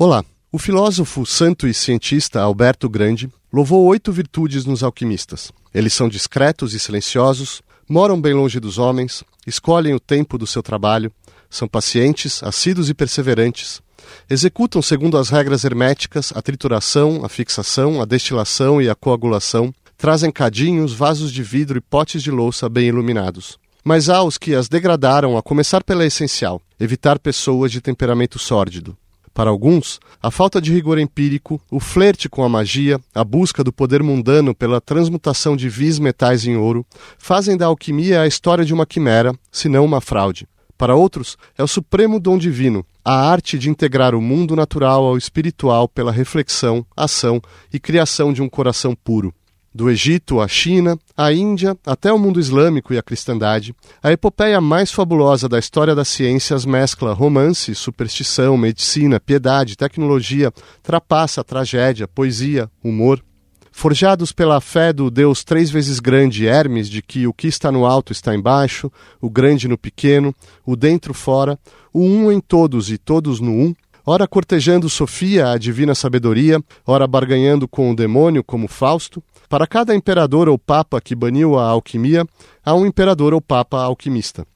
[0.00, 0.24] Olá.
[0.52, 5.50] O filósofo, santo e cientista Alberto Grande louvou oito virtudes nos alquimistas.
[5.74, 10.62] Eles são discretos e silenciosos, moram bem longe dos homens, escolhem o tempo do seu
[10.62, 11.10] trabalho,
[11.50, 13.82] são pacientes, assíduos e perseverantes,
[14.30, 20.30] executam segundo as regras herméticas a trituração, a fixação, a destilação e a coagulação, trazem
[20.30, 23.58] cadinhos, vasos de vidro e potes de louça bem iluminados.
[23.82, 28.96] Mas há os que as degradaram, a começar pela essencial: evitar pessoas de temperamento sórdido.
[29.38, 33.72] Para alguns, a falta de rigor empírico, o flerte com a magia, a busca do
[33.72, 36.84] poder mundano pela transmutação de vis metais em ouro,
[37.16, 40.48] fazem da alquimia a história de uma quimera, se não uma fraude.
[40.76, 45.16] Para outros, é o supremo dom divino, a arte de integrar o mundo natural ao
[45.16, 47.40] espiritual pela reflexão, ação
[47.72, 49.32] e criação de um coração puro.
[49.78, 54.60] Do Egito à China, à Índia, até o mundo islâmico e a cristandade, a epopeia
[54.60, 62.68] mais fabulosa da história das ciências mescla romance, superstição, medicina, piedade, tecnologia, trapaça, tragédia, poesia,
[62.82, 63.22] humor.
[63.70, 67.86] Forjados pela fé do Deus três vezes grande Hermes, de que o que está no
[67.86, 68.90] alto está embaixo,
[69.20, 70.34] o grande no pequeno,
[70.66, 71.56] o dentro fora,
[71.92, 77.06] o um em todos e todos no um, ora cortejando Sofia, a divina sabedoria, ora
[77.06, 82.26] barganhando com o demônio, como Fausto, para cada imperador ou papa que baniu a alquimia,
[82.64, 84.46] há um imperador ou papa alquimista.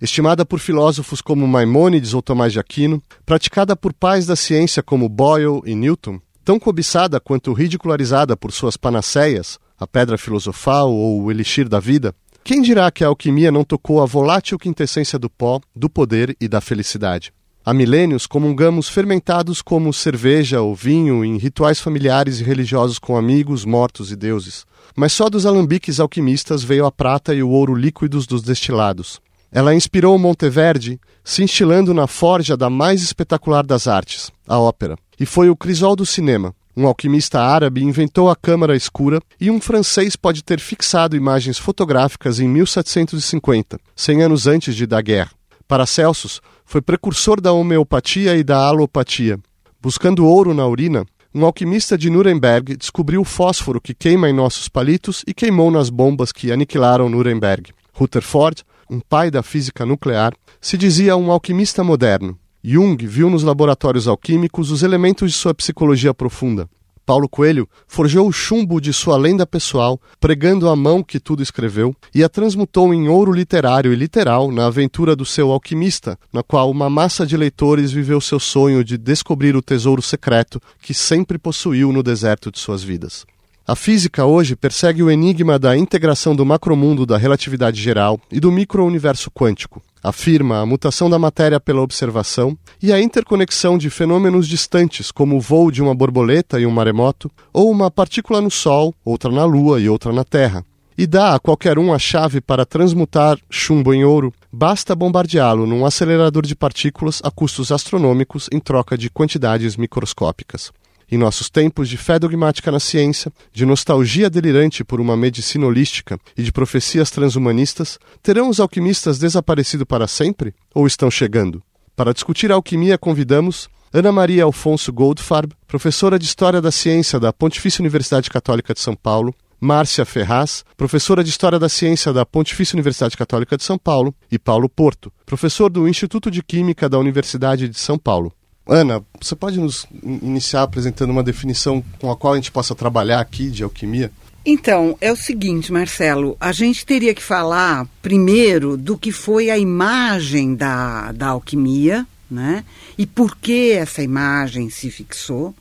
[0.00, 5.08] Estimada por filósofos como Maimônides ou Tomás de Aquino, praticada por pais da ciência como
[5.08, 11.30] Boyle e Newton, tão cobiçada quanto ridicularizada por suas panaceias, a pedra filosofal ou o
[11.30, 15.60] elixir da vida, quem dirá que a alquimia não tocou a volátil quintessência do pó,
[15.74, 17.32] do poder e da felicidade?
[17.64, 23.64] Há milênios comungamos fermentados como cerveja ou vinho em rituais familiares e religiosos com amigos,
[23.64, 24.66] mortos e deuses.
[24.96, 29.20] Mas só dos alambiques alquimistas veio a prata e o ouro líquidos dos destilados.
[29.52, 34.96] Ela inspirou Monteverde, se instilando na forja da mais espetacular das artes, a ópera.
[35.20, 36.52] E foi o crisol do cinema.
[36.76, 42.40] Um alquimista árabe inventou a câmara escura e um francês pode ter fixado imagens fotográficas
[42.40, 45.30] em 1750, cem anos antes de Daguerre.
[45.68, 46.40] Para Celsus,
[46.72, 49.38] foi precursor da homeopatia e da alopatia.
[49.78, 54.70] Buscando ouro na urina, um alquimista de Nuremberg descobriu o fósforo que queima em nossos
[54.70, 57.74] palitos e queimou nas bombas que aniquilaram Nuremberg.
[57.92, 60.32] Rutherford, um pai da física nuclear,
[60.62, 62.38] se dizia um alquimista moderno.
[62.64, 66.70] Jung viu nos laboratórios alquímicos os elementos de sua psicologia profunda.
[67.04, 71.94] Paulo Coelho forjou o chumbo de sua lenda pessoal, pregando a mão que tudo escreveu,
[72.14, 76.70] e a transmutou em ouro literário e literal na aventura do seu alquimista, na qual
[76.70, 81.92] uma massa de leitores viveu seu sonho de descobrir o tesouro secreto que sempre possuiu
[81.92, 83.26] no deserto de suas vidas.
[83.64, 88.50] A física hoje persegue o enigma da integração do macromundo da relatividade geral e do
[88.50, 89.80] microuniverso quântico.
[90.02, 95.40] Afirma a mutação da matéria pela observação e a interconexão de fenômenos distantes, como o
[95.40, 99.80] voo de uma borboleta e um maremoto, ou uma partícula no Sol, outra na Lua
[99.80, 100.64] e outra na Terra.
[100.98, 105.86] E dá a qualquer um a chave para transmutar chumbo em ouro, basta bombardeá-lo num
[105.86, 110.72] acelerador de partículas a custos astronômicos em troca de quantidades microscópicas.
[111.12, 116.18] Em nossos tempos de fé dogmática na ciência, de nostalgia delirante por uma medicina holística
[116.34, 121.62] e de profecias transhumanistas, terão os alquimistas desaparecido para sempre ou estão chegando?
[121.94, 127.30] Para discutir a alquimia, convidamos Ana Maria Alfonso Goldfarb, professora de História da Ciência da
[127.30, 132.74] Pontifícia Universidade Católica de São Paulo, Márcia Ferraz, professora de História da Ciência da Pontifícia
[132.74, 137.68] Universidade Católica de São Paulo, e Paulo Porto, professor do Instituto de Química da Universidade
[137.68, 138.32] de São Paulo.
[138.66, 143.20] Ana, você pode nos iniciar apresentando uma definição com a qual a gente possa trabalhar
[143.20, 144.10] aqui de alquimia?
[144.44, 149.58] Então, é o seguinte, Marcelo, a gente teria que falar primeiro do que foi a
[149.58, 152.64] imagem da, da alquimia, né?
[152.98, 155.54] E por que essa imagem se fixou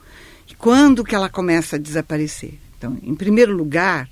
[0.49, 2.55] e quando que ela começa a desaparecer.
[2.77, 4.09] Então, em primeiro lugar,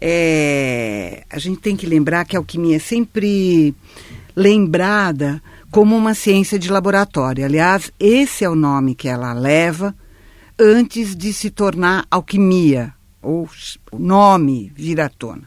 [0.00, 3.74] é, a gente tem que lembrar que a alquimia é sempre
[4.36, 5.42] lembrada
[5.76, 7.44] como uma ciência de laboratório.
[7.44, 9.94] Aliás, esse é o nome que ela leva
[10.58, 13.46] antes de se tornar alquimia, ou
[13.92, 15.42] o nome vir à tona.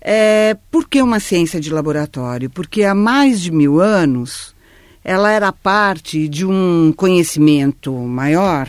[0.00, 2.48] É, por que uma ciência de laboratório?
[2.48, 4.54] Porque há mais de mil anos
[5.02, 8.68] ela era parte de um conhecimento maior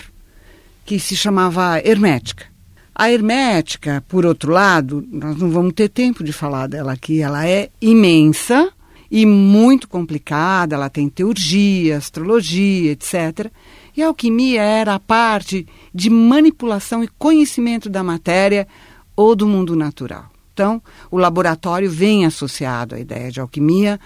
[0.88, 2.48] que se chamava hermética.
[2.96, 7.48] A hermética, por outro lado, nós não vamos ter tempo de falar dela aqui, ela
[7.48, 8.74] é imensa
[9.10, 13.52] e muito complicada, ela tem teurgia, astrologia, etc.
[13.96, 18.68] E a alquimia era a parte de manipulação e conhecimento da matéria
[19.16, 20.26] ou do mundo natural.
[20.54, 20.82] Então,
[21.12, 24.00] o laboratório vem associado à ideia de alquimia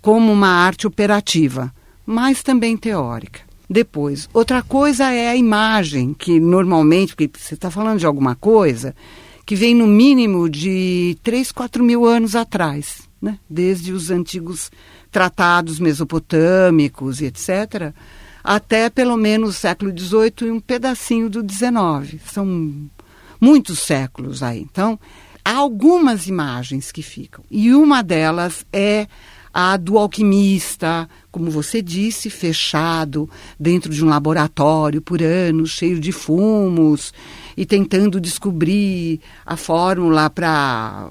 [0.00, 1.72] como uma arte operativa,
[2.04, 3.40] mas também teórica.
[3.70, 4.28] depois.
[4.34, 8.94] Outra coisa é a imagem, que normalmente, porque você está falando de alguma coisa
[9.46, 13.38] que vem no mínimo de 3, 4 mil anos atrás, né?
[13.48, 14.70] desde os antigos
[15.10, 17.94] tratados mesopotâmicos e etc.,
[18.42, 22.20] até pelo menos o século XVIII e um pedacinho do XIX.
[22.26, 22.74] São
[23.40, 24.60] muitos séculos aí.
[24.60, 24.98] Então,
[25.44, 27.44] há algumas imagens que ficam.
[27.48, 29.06] E uma delas é
[29.52, 33.28] a do alquimista, como você disse, fechado
[33.60, 37.12] dentro de um laboratório por anos, cheio de fumos,
[37.56, 41.10] e tentando descobrir a fórmula para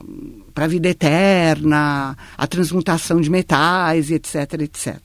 [0.56, 5.00] a vida eterna, a transmutação de metais, etc, etc.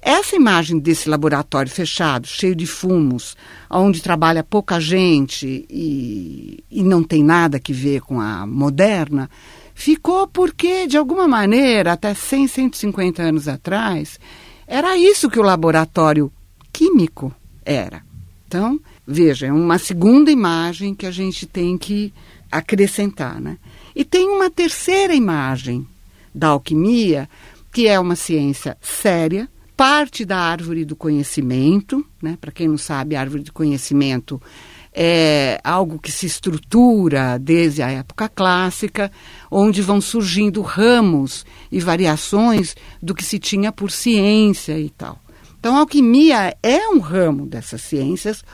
[0.00, 3.36] Essa imagem desse laboratório fechado, cheio de fumos,
[3.68, 9.28] onde trabalha pouca gente e, e não tem nada que ver com a moderna,
[9.74, 14.20] ficou porque, de alguma maneira, até 100, 150 anos atrás,
[14.66, 16.30] era isso que o laboratório
[16.72, 17.34] químico
[17.64, 18.02] era.
[18.46, 22.12] Então, veja, é uma segunda imagem que a gente tem que
[22.50, 23.40] acrescentar.
[23.40, 23.58] Né?
[23.96, 25.88] E tem uma terceira imagem
[26.34, 27.26] da alquimia,
[27.72, 32.36] que é uma ciência séria, parte da árvore do conhecimento, né?
[32.38, 34.40] Para quem não sabe, a árvore do conhecimento
[34.92, 39.10] é algo que se estrutura desde a época clássica,
[39.50, 45.18] onde vão surgindo ramos e variações do que se tinha por ciência e tal.
[45.58, 48.44] Então, a alquimia é um ramo dessas ciências,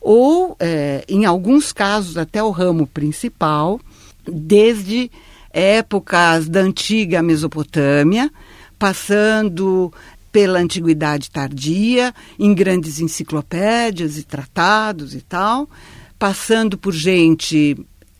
[0.00, 3.80] ou, é, em alguns casos, até o ramo principal,
[4.26, 5.10] desde
[5.52, 8.30] épocas da antiga Mesopotâmia,
[8.78, 9.92] passando
[10.32, 15.70] pela antiguidade tardia, em grandes enciclopédias e tratados e tal,
[16.18, 17.76] passando por gente,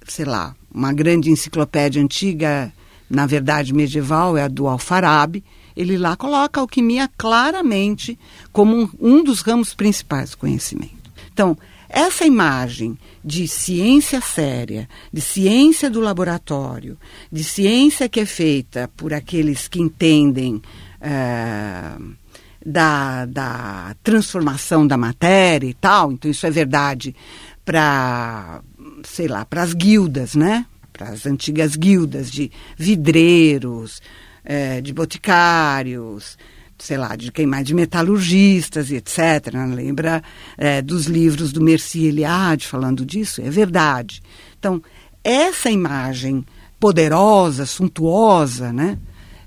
[0.06, 2.72] sei lá, uma grande enciclopédia antiga,
[3.10, 5.42] na verdade medieval, é a do Alfarabi.
[5.76, 8.16] Ele lá coloca a alquimia claramente
[8.52, 11.03] como um, um dos ramos principais do conhecimento.
[11.34, 11.58] Então,
[11.88, 16.96] essa imagem de ciência séria, de ciência do laboratório,
[17.30, 20.62] de ciência que é feita por aqueles que entendem
[21.00, 21.96] é,
[22.64, 27.14] da, da transformação da matéria e tal, então isso é verdade
[27.64, 28.62] para,
[29.02, 30.66] sei lá, para as guildas, né?
[30.92, 34.00] Para as antigas guildas de vidreiros,
[34.44, 36.38] é, de boticários,
[36.78, 39.52] sei lá, de quem mais, de metalurgistas e etc.
[39.52, 39.66] Né?
[39.74, 40.22] Lembra
[40.56, 43.40] é, dos livros do Mercier Eliade falando disso?
[43.40, 44.22] É verdade.
[44.58, 44.82] Então,
[45.22, 46.44] essa imagem
[46.78, 48.98] poderosa, suntuosa, né?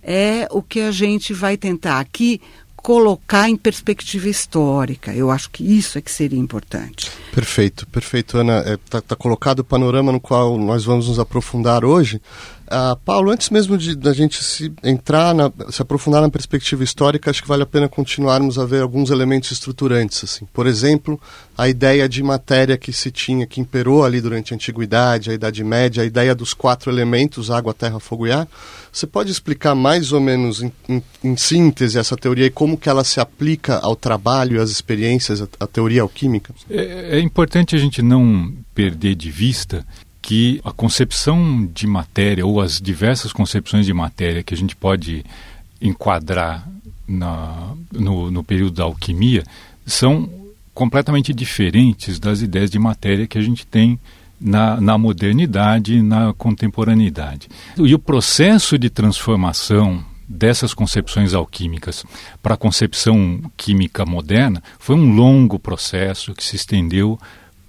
[0.07, 2.39] é o que a gente vai tentar aqui
[2.77, 5.13] colocar em perspectiva histórica.
[5.13, 7.11] Eu acho que isso é que seria importante.
[7.33, 8.59] Perfeito, perfeito, Ana.
[8.59, 12.21] Está é, tá, tá colocado o panorama no qual nós vamos nos aprofundar hoje.
[12.67, 17.31] Uh, Paulo, antes mesmo de da gente se entrar, na, se aprofundar na perspectiva histórica,
[17.31, 20.21] acho que vale a pena continuarmos a ver alguns elementos estruturantes.
[20.25, 20.45] Assim.
[20.51, 21.19] Por exemplo,
[21.57, 25.63] a ideia de matéria que se tinha, que imperou ali durante a Antiguidade, a Idade
[25.63, 28.45] Média, a ideia dos quatro elementos, água, terra, fogo e ar.
[28.91, 32.89] Você pode explicar mais ou menos, em, em, em síntese, essa teoria e como que
[32.89, 36.53] ela se aplica ao trabalho às experiências, a teoria alquímica?
[36.69, 39.85] É, é importante a gente não perder de vista
[40.27, 45.23] que a concepção de matéria, ou as diversas concepções de matéria que a gente pode
[45.81, 46.67] enquadrar
[47.07, 49.45] na, no, no período da alquimia,
[49.85, 50.29] são
[50.73, 53.97] completamente diferentes das ideias de matéria que a gente tem
[54.37, 57.47] na, na modernidade e na contemporaneidade.
[57.77, 62.03] E o processo de transformação dessas concepções alquímicas
[62.43, 67.17] para a concepção química moderna foi um longo processo que se estendeu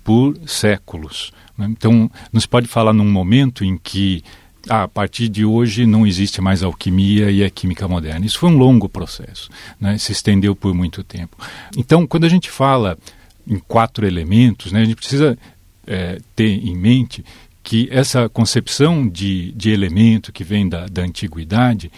[0.08, 1.34] por séculos.
[1.58, 1.66] Né?
[1.68, 4.24] Então, não se pode falar num momento em que
[4.66, 8.24] ah, a partir de hoje não existe mais alquimia e é química moderna.
[8.24, 9.98] Isso foi um longo processo, né?
[9.98, 11.36] se estendeu por muito tempo.
[11.76, 12.96] Então, quando a gente fala
[13.46, 15.38] em quatro elementos, né, a gente precisa
[15.86, 17.22] é, ter em mente
[17.62, 21.92] que essa concepção de, de elemento que vem da, da antiguidade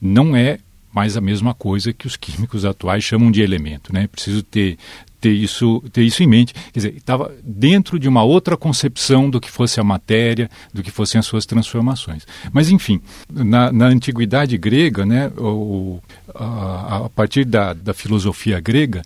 [0.00, 0.58] não é
[0.92, 3.92] mais a mesma coisa que os químicos atuais chamam de elemento.
[3.92, 4.08] Né?
[4.08, 4.76] Preciso ter
[5.24, 6.52] ter isso, ter isso em mente.
[6.52, 10.90] Quer dizer, estava dentro de uma outra concepção do que fosse a matéria, do que
[10.90, 12.26] fossem as suas transformações.
[12.52, 13.00] Mas, enfim,
[13.32, 15.98] na, na antiguidade grega, né, o,
[16.34, 19.00] a, a, partir da, da filosofia grega,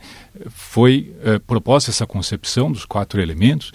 [0.51, 3.71] foi é, proposta essa concepção dos quatro elementos,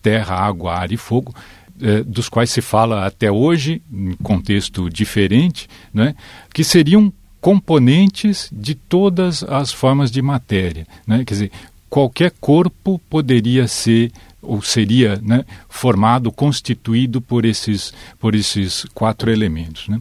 [0.00, 1.34] terra, água, ar e fogo,
[1.82, 6.14] é, dos quais se fala até hoje, em contexto diferente, né,
[6.50, 7.12] que seriam
[7.44, 10.86] componentes de todas as formas de matéria.
[11.06, 11.26] Né?
[11.26, 11.52] Quer dizer,
[11.88, 14.10] qualquer corpo poderia ser
[14.40, 19.88] ou seria né, formado, constituído por esses, por esses quatro elementos.
[19.88, 20.00] Né?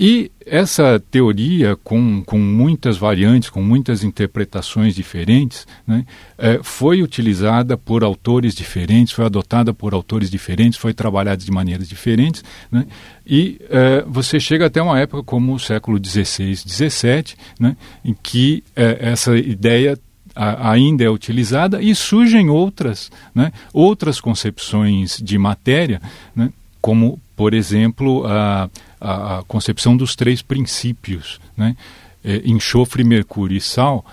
[0.00, 6.04] E essa teoria, com, com muitas variantes, com muitas interpretações diferentes, né,
[6.38, 11.88] é, foi utilizada por autores diferentes, foi adotada por autores diferentes, foi trabalhada de maneiras
[11.88, 12.86] diferentes, né,
[13.26, 18.62] e é, você chega até uma época como o século XVI, XVII, né, em que
[18.76, 19.98] é, essa ideia
[20.38, 26.00] ainda é utilizada e surgem outras, né, outras concepções de matéria,
[26.34, 31.76] né, como, por exemplo, a, a, a, concepção dos três princípios, né,
[32.24, 34.04] é, enxofre, mercúrio e sal,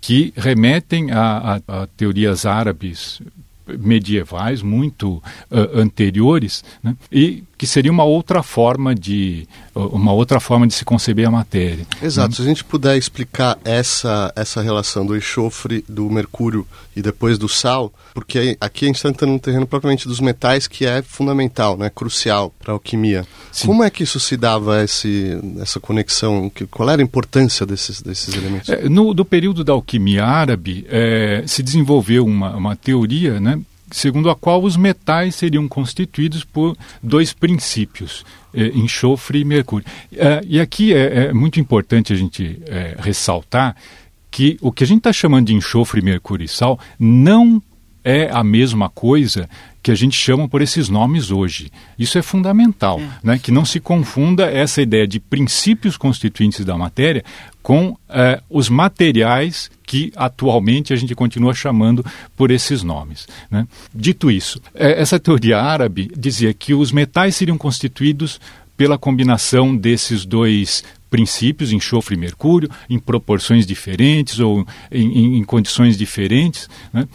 [0.00, 3.20] que remetem a, a, a teorias árabes
[3.76, 5.22] medievais muito uh,
[5.74, 6.96] anteriores né?
[7.12, 11.84] e que seria uma outra forma de uma outra forma de se conceber a matéria.
[12.00, 12.30] Exato.
[12.30, 12.36] Né?
[12.36, 17.48] Se a gente puder explicar essa essa relação do enxofre, do mercúrio e depois do
[17.48, 21.76] sal, porque aqui a gente está entrando no terreno propriamente dos metais que é fundamental,
[21.76, 23.26] né, crucial para a alquimia.
[23.50, 23.66] Sim.
[23.66, 26.48] Como é que isso se dava esse essa conexão?
[26.48, 28.68] Que, qual era a importância desses desses elementos?
[28.68, 34.30] É, no do período da alquimia árabe é, se desenvolveu uma, uma teoria, né, segundo
[34.30, 39.86] a qual os metais seriam constituídos por dois princípios, eh, enxofre e mercúrio.
[40.12, 43.76] Eh, e aqui é, é, muito importante a gente eh, ressaltar
[44.30, 47.62] que o que a gente está chamando de enxofre, mercúrio e sal não
[48.08, 49.50] é a mesma coisa
[49.82, 51.70] que a gente chama por esses nomes hoje.
[51.98, 53.08] Isso é fundamental, é.
[53.22, 53.38] Né?
[53.38, 57.22] que não se confunda essa ideia de princípios constituintes da matéria
[57.62, 62.02] com eh, os materiais que atualmente a gente continua chamando
[62.34, 63.28] por esses nomes.
[63.50, 63.68] Né?
[63.94, 68.40] Dito isso, eh, essa teoria árabe dizia que os metais seriam constituídos
[68.74, 75.44] pela combinação desses dois princípios, enxofre e mercúrio, em proporções diferentes ou em, em, em
[75.44, 76.70] condições diferentes.
[76.92, 77.06] Né?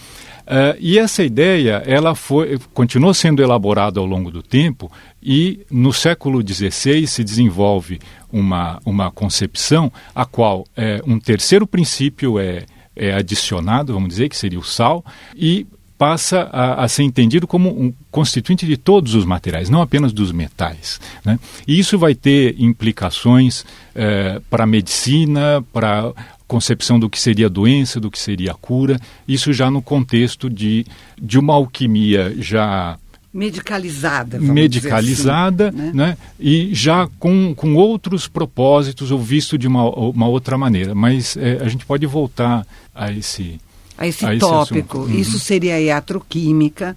[0.45, 5.93] Uh, e essa ideia ela foi, continuou sendo elaborada ao longo do tempo e no
[5.93, 7.99] século XVI se desenvolve
[8.31, 14.35] uma, uma concepção a qual é, um terceiro princípio é, é adicionado, vamos dizer, que
[14.35, 15.65] seria o sal, e
[15.97, 20.33] passa a, a, ser entendido como um constituinte de todos os materiais, não apenas dos
[20.33, 20.99] metais.
[21.23, 21.39] Né?
[21.65, 26.11] E isso vai ter implicações é, para a medicina, para
[26.53, 30.47] concepção do que seria a doença, do que seria a cura, isso já no contexto
[30.47, 30.85] de,
[31.19, 32.95] de uma alquimia já
[33.33, 35.91] medicalizada, medicalizada, assim, né?
[35.93, 36.17] né?
[36.39, 40.93] E já com, com outros propósitos ou visto de uma, uma outra maneira.
[40.93, 43.59] Mas é, a gente pode voltar a esse
[43.97, 45.05] a esse a tópico.
[45.05, 45.19] Esse uhum.
[45.19, 46.95] Isso seria a iatroquímica,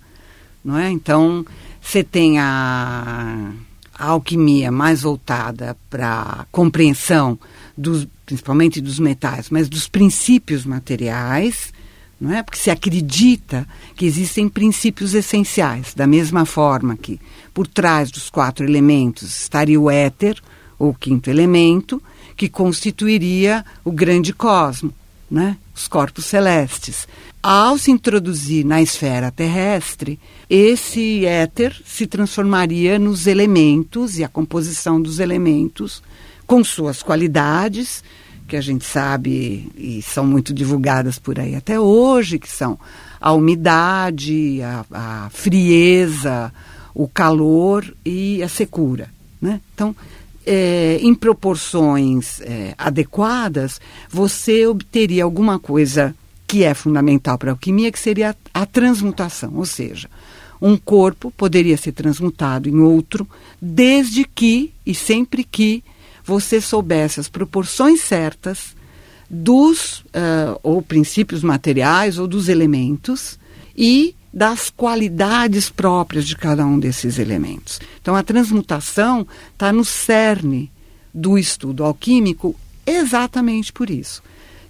[0.63, 0.91] não é?
[0.91, 1.47] Então
[1.81, 3.53] você tem a,
[3.99, 7.39] a alquimia mais voltada para compreensão
[7.75, 11.73] dos principalmente dos metais, mas dos princípios materiais,
[12.21, 12.43] não é?
[12.43, 17.21] Porque se acredita que existem princípios essenciais, da mesma forma que
[17.55, 20.43] por trás dos quatro elementos estaria o éter,
[20.79, 22.03] ou quinto elemento,
[22.37, 24.93] que constituiria o grande cosmo,
[25.31, 25.57] né?
[25.75, 27.07] os corpos celestes.
[27.43, 30.19] Ao se introduzir na esfera terrestre,
[30.51, 36.03] esse éter se transformaria nos elementos e a composição dos elementos
[36.47, 38.03] com suas qualidades,
[38.47, 42.79] que a gente sabe e são muito divulgadas por aí até hoje, que são
[43.21, 46.53] a umidade, a, a frieza,
[46.95, 49.11] o calor e a secura.
[49.41, 49.61] Né?
[49.75, 49.95] Então,
[50.47, 56.15] é, em proporções é, adequadas, você obteria alguma coisa
[56.47, 60.09] que é fundamental para a alquimia, que seria a, a transmutação, ou seja,
[60.63, 63.29] um corpo poderia ser transmutado em outro,
[63.61, 65.83] desde que e sempre que
[66.27, 68.75] você soubesse as proporções certas
[69.31, 73.39] dos uh, ou princípios materiais ou dos elementos
[73.77, 77.81] e das qualidades próprias de cada um desses elementos.
[78.03, 80.71] Então, a transmutação está no cerne
[81.15, 82.55] do estudo alquímico
[82.85, 84.23] exatamente por isso,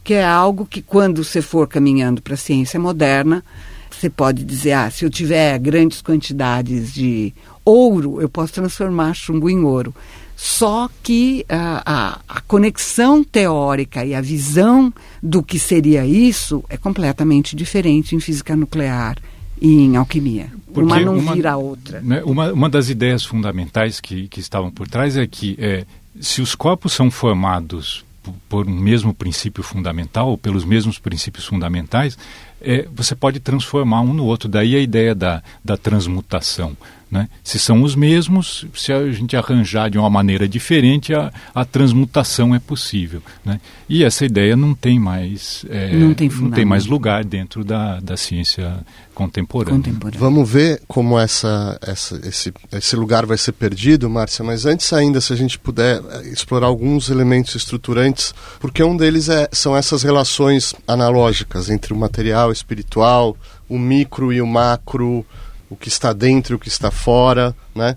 [0.05, 3.45] que é algo que quando você for caminhando para a ciência moderna,
[3.91, 7.35] você pode dizer, ah, se eu tiver grandes quantidades de
[7.65, 9.95] ouro, eu posso transformar chumbo em ouro.
[10.37, 16.77] Só que a, a, a, conexão teórica e a visão do que seria isso é
[16.77, 19.17] completamente diferente em física nuclear
[19.59, 20.53] e em alquimia.
[20.67, 22.03] Porque uma não uma, vira a outra.
[22.03, 25.87] Né, uma, uma das ideias fundamentais que, que estavam por trás é que é,
[26.21, 28.05] se os corpos são formados
[28.49, 32.19] por um mesmo princípio fundamental, ou pelos mesmos princípios fundamentais,
[32.61, 34.49] é, você pode transformar um no outro.
[34.49, 36.77] Daí a ideia da, da transmutação.
[37.09, 37.29] Né?
[37.45, 42.53] Se são os mesmos, se a gente arranjar de uma maneira diferente, a, a transmutação
[42.53, 43.23] é possível.
[43.45, 43.61] Né?
[43.89, 48.01] E essa ideia não tem mais, é, não, tem não tem mais lugar dentro da,
[48.01, 48.85] da ciência
[49.15, 49.77] contemporânea.
[49.77, 50.19] contemporânea.
[50.19, 55.21] Vamos ver como essa, essa, esse, esse lugar vai ser perdido, Márcia, mas antes ainda,
[55.21, 60.03] se a gente puder é, explorar alguns elementos estruturantes, porque um deles é, são essas
[60.03, 63.37] relações analógicas entre o material espiritual,
[63.69, 65.25] o micro e o macro,
[65.71, 67.97] o que está dentro e o que está fora, né?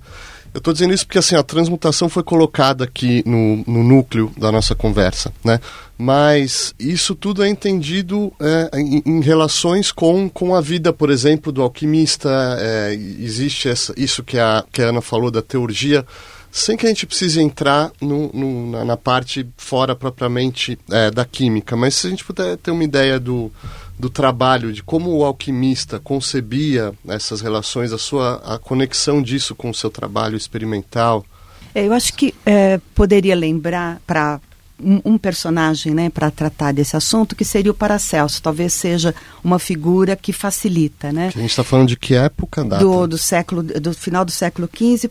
[0.53, 4.51] Eu estou dizendo isso porque assim, a transmutação foi colocada aqui no, no núcleo da
[4.51, 5.59] nossa conversa, né?
[5.97, 11.51] Mas isso tudo é entendido é, em, em, relações com, com a vida, por exemplo,
[11.51, 12.29] do alquimista.
[12.59, 16.05] É, existe essa, isso que a, que a Ana falou da teurgia,
[16.51, 21.25] sem que a gente precise entrar no, no, na, na, parte fora propriamente é, da
[21.25, 21.75] química.
[21.75, 23.51] Mas se a gente puder ter uma ideia do,
[23.99, 29.69] do trabalho, de como o alquimista concebia essas relações, a sua a conexão disso com
[29.69, 31.25] o seu trabalho experimental.
[31.75, 34.39] É, eu acho que é, poderia lembrar para
[34.81, 38.41] um, um personagem né, para tratar desse assunto, que seria o Paracelso.
[38.41, 41.11] Talvez seja uma figura que facilita.
[41.11, 41.27] Né?
[41.27, 42.63] A gente está falando de que época?
[42.63, 42.83] Data?
[42.83, 45.09] Do, do, século, do final do século XV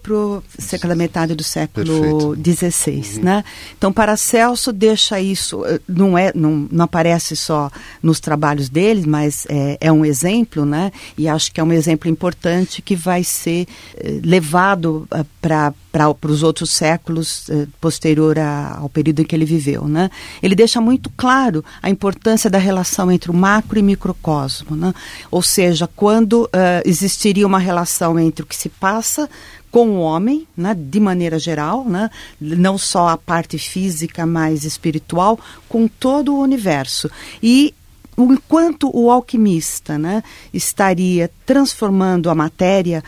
[0.79, 3.19] para a metade do século XVI.
[3.19, 3.25] Uhum.
[3.25, 3.45] Né?
[3.77, 7.71] Então, Paracelso deixa isso, eh, não, é, não, não aparece só
[8.03, 10.93] nos trabalhos dele, mas é, é um exemplo, né?
[11.17, 15.07] e acho que é um exemplo importante que vai ser eh, levado
[15.41, 19.58] para para os outros séculos eh, posterior a, ao período em que ele viveu.
[19.88, 20.11] Né?
[20.43, 24.77] Ele deixa muito claro a importância da relação entre o macro e microcosmo.
[24.77, 24.93] Né?
[25.31, 26.49] Ou seja, quando uh,
[26.85, 29.29] existiria uma relação entre o que se passa
[29.71, 32.11] com o homem, né, de maneira geral, né,
[32.41, 35.38] não só a parte física, mas espiritual,
[35.69, 37.11] com todo o universo.
[37.43, 37.75] E
[38.17, 40.23] enquanto o alquimista né,
[40.53, 43.05] estaria transformando a matéria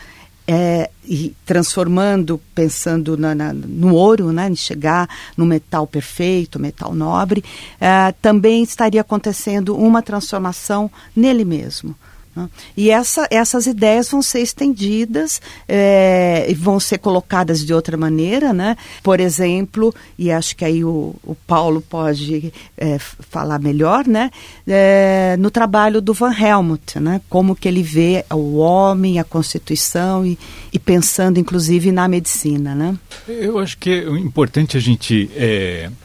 [0.47, 6.93] é, e transformando, pensando na, na, no ouro, né, em chegar no metal perfeito, metal
[6.93, 7.43] nobre,
[7.79, 11.95] é, também estaria acontecendo uma transformação nele mesmo.
[12.35, 12.49] Né?
[12.77, 18.77] E essa, essas ideias vão ser estendidas é, vão ser colocadas de outra maneira, né?
[19.03, 24.31] Por exemplo, e acho que aí o, o Paulo pode é, falar melhor, né?
[24.67, 27.21] É, no trabalho do Van Helmont, né?
[27.29, 30.37] Como que ele vê o homem, a Constituição e,
[30.71, 32.97] e pensando, inclusive, na medicina, né?
[33.27, 35.29] Eu acho que é importante a gente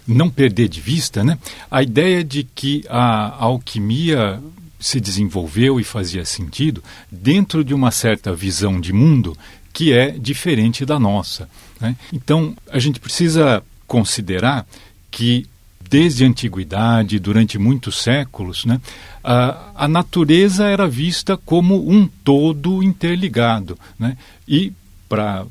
[0.07, 1.38] não perder de vista, né?
[1.70, 4.40] A ideia de que a alquimia
[4.79, 9.37] se desenvolveu e fazia sentido dentro de uma certa visão de mundo
[9.73, 11.49] que é diferente da nossa.
[11.81, 11.97] Né?
[12.12, 14.67] Então, a gente precisa considerar
[15.11, 15.47] que
[15.89, 18.81] desde a antiguidade, durante muitos séculos, né,
[19.23, 23.79] a, a natureza era vista como um todo interligado.
[23.99, 24.17] Né?
[24.49, 24.73] E
[25.09, 25.47] para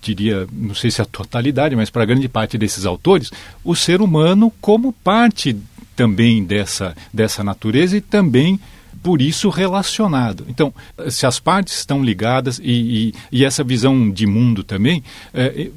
[0.00, 3.30] diria, não sei se a totalidade, mas para grande parte desses autores,
[3.62, 5.56] o ser humano como parte
[5.98, 8.60] também dessa, dessa natureza e também
[9.02, 10.46] por isso relacionado.
[10.48, 10.72] Então,
[11.10, 12.70] se as partes estão ligadas e,
[13.08, 15.02] e, e essa visão de mundo também,
[15.34, 15.70] é, é,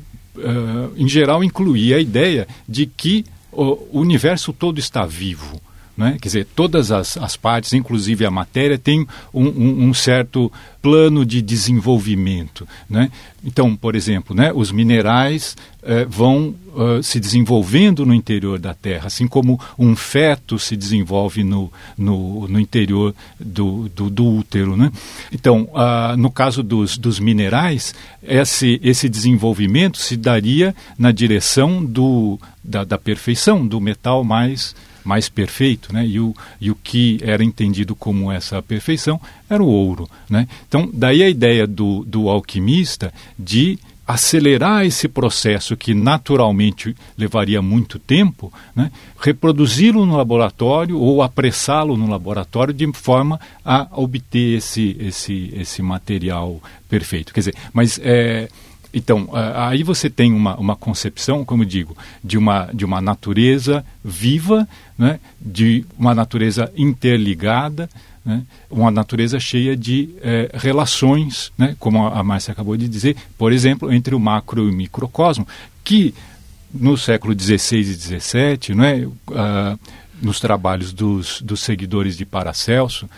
[0.95, 5.59] em geral, incluía a ideia de que o universo todo está vivo.
[6.01, 6.17] Né?
[6.19, 11.23] Quer dizer, todas as, as partes, inclusive a matéria, têm um, um, um certo plano
[11.23, 12.67] de desenvolvimento.
[12.89, 13.11] Né?
[13.45, 19.05] Então, por exemplo, né, os minerais eh, vão uh, se desenvolvendo no interior da Terra,
[19.05, 24.75] assim como um feto se desenvolve no, no, no interior do, do, do, útero.
[24.75, 24.91] Né?
[25.31, 32.39] Então, uh, no caso dos, dos minerais, esse, esse desenvolvimento se daria na direção do,
[32.63, 36.05] da, da perfeição, do metal mais mais perfeito, né?
[36.05, 40.47] E o, e o que era entendido como essa perfeição era o ouro, né?
[40.67, 43.79] Então, daí a ideia do, do alquimista de
[44.11, 48.91] acelerar esse processo que naturalmente levaria muito tempo, né?
[49.17, 56.61] reproduzi-lo no laboratório ou apressá-lo no laboratório de forma a obter esse, esse, esse material
[56.89, 57.33] perfeito.
[57.33, 58.49] Quer dizer, mas é,
[58.93, 64.67] então, aí você tem uma, uma concepção, como digo, de uma, de uma natureza viva,
[64.97, 67.89] né, de uma natureza interligada,
[68.25, 73.53] né, uma natureza cheia de é, relações, né, como a Márcia acabou de dizer, por
[73.53, 75.47] exemplo, entre o macro e o microcosmo,
[75.83, 76.13] que
[76.73, 79.79] no século XVI e XVII, né, uh,
[80.21, 83.09] nos trabalhos dos, dos seguidores de Paracelso,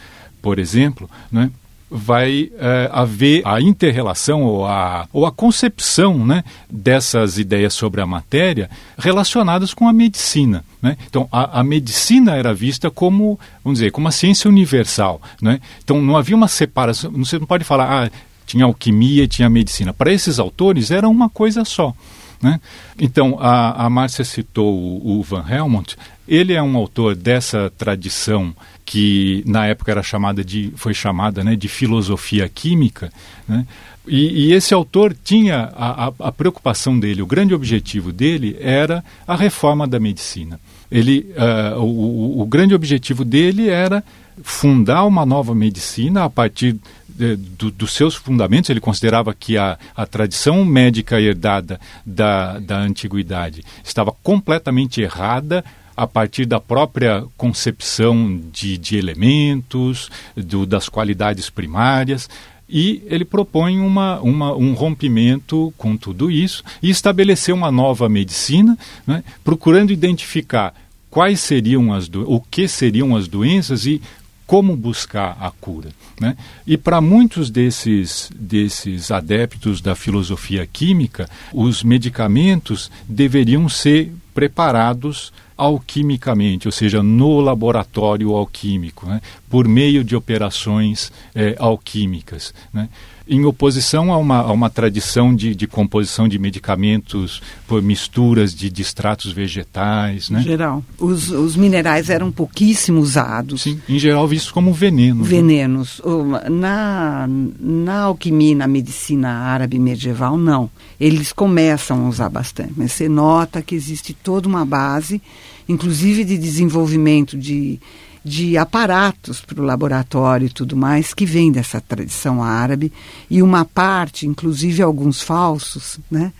[0.42, 1.52] por exemplo, né,
[1.96, 8.08] vai é, haver a interrelação ou a, ou a concepção né, dessas ideias sobre a
[8.08, 10.66] matéria relacionadas com a medicina.
[10.82, 10.98] Né?
[11.08, 15.22] Então, a, a, medicina era vista como, vamos dizer, como uma ciência universal.
[15.40, 15.62] Né?
[15.84, 18.12] Então, não havia uma separação, você não pode falar, ah,
[18.48, 19.94] Tinha alquimia tinha medicina.
[19.94, 21.94] Para esses autores era uma coisa só.
[22.42, 22.60] Né?
[23.00, 25.96] Então, a, a Márcia citou o, o Van Helmont.
[26.28, 28.54] Ele é um autor dessa tradição
[28.86, 33.12] que na época era chamada de foi chamada né, de filosofia química
[33.48, 33.66] né?
[34.08, 39.04] e, e, esse autor tinha a, a, a, preocupação dele o grande objetivo dele era
[39.28, 40.60] a reforma da medicina
[40.92, 44.04] ele uh, o, o, grande objetivo dele era
[44.42, 46.76] fundar uma nova medicina a partir
[47.08, 52.80] de, do, dos seus fundamentos ele considerava que a, a tradição médica herdada da, da
[52.80, 55.64] antiguidade estava completamente errada
[55.96, 62.30] a partir da própria concepção de, de elementos, do, das qualidades primárias,
[62.68, 68.78] e ele propõe uma, uma, um rompimento com tudo isso e estabelecer uma nova medicina,
[69.06, 70.74] né, procurando identificar
[71.10, 74.02] quais seriam as o que seriam as doenças e
[74.48, 75.90] como buscar a cura.
[76.20, 76.36] Né?
[76.66, 86.68] E para muitos desses, desses adeptos da filosofia química, os medicamentos deveriam ser preparados alquimicamente,
[86.68, 89.22] ou seja, no laboratório alquímico, né?
[89.50, 92.54] por meio de operações é, alquímicas.
[92.72, 92.90] Né?
[93.28, 98.70] Em oposição a uma, a uma tradição de, de, composição de medicamentos por misturas de,
[98.70, 100.30] de extratos vegetais.
[100.30, 100.42] Né?
[100.42, 100.84] Em geral.
[101.00, 103.62] Os, os, minerais eram pouquíssimo usados.
[103.62, 105.30] Sim, em geral vistos como venenos.
[105.30, 105.38] Né?
[105.38, 106.02] Venenos.
[106.04, 106.50] Né?
[106.50, 110.70] Na, na alquimia, na medicina árabe medieval, não.
[111.00, 115.22] Eles começam a usar bastante, mas você nota que existe toda uma base,
[115.68, 117.80] inclusive de desenvolvimento de
[118.24, 122.92] de aparatos para o laboratório e tudo mais, que vem dessa tradição árabe,
[123.30, 126.32] e uma parte, inclusive alguns falsos, né,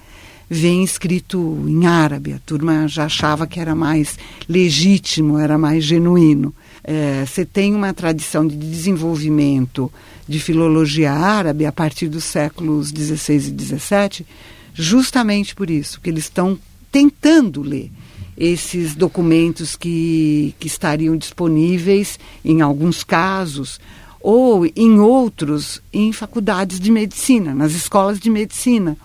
[0.50, 2.34] vem escrito em árabe.
[2.34, 4.18] A turma já achava que era mais
[4.48, 6.54] legítimo, era mais genuíno.
[6.84, 9.92] É, você tem uma tradição de desenvolvimento
[10.28, 14.26] de filologia árabe a partir dos séculos XVI e XVII,
[14.74, 16.58] justamente por isso, que eles estão
[16.92, 17.92] tentando ler
[18.38, 23.80] esses documentos que, que estariam disponíveis, em alguns casos,
[24.20, 28.98] ou em outros, em faculdades de medicina, nas escolas de medicina.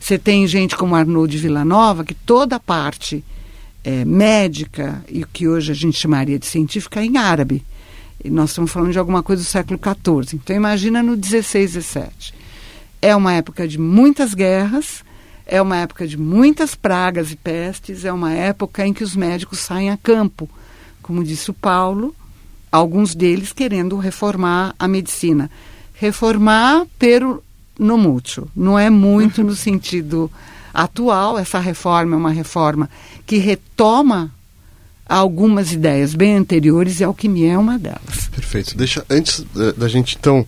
[0.00, 3.24] Você tem gente como Arnaud de Villanova, que toda a parte
[3.84, 7.64] é, médica, e o que hoje a gente chamaria de científica, é em árabe.
[8.22, 10.40] E nós estamos falando de alguma coisa do século XIV.
[10.42, 12.34] Então, imagina no 16, 17.
[13.00, 15.04] É uma época de muitas guerras,
[15.48, 19.60] é uma época de muitas pragas e pestes, é uma época em que os médicos
[19.60, 20.48] saem a campo,
[21.02, 22.14] como disse o Paulo,
[22.70, 25.50] alguns deles querendo reformar a medicina.
[25.94, 27.42] Reformar pero
[27.78, 30.30] no mútuo, não é muito no sentido
[30.72, 32.90] atual, essa reforma é uma reforma
[33.26, 34.30] que retoma
[35.08, 38.28] algumas ideias bem anteriores e a alquimia é uma delas.
[38.30, 38.76] Perfeito.
[38.76, 40.46] Deixa antes eh, da gente então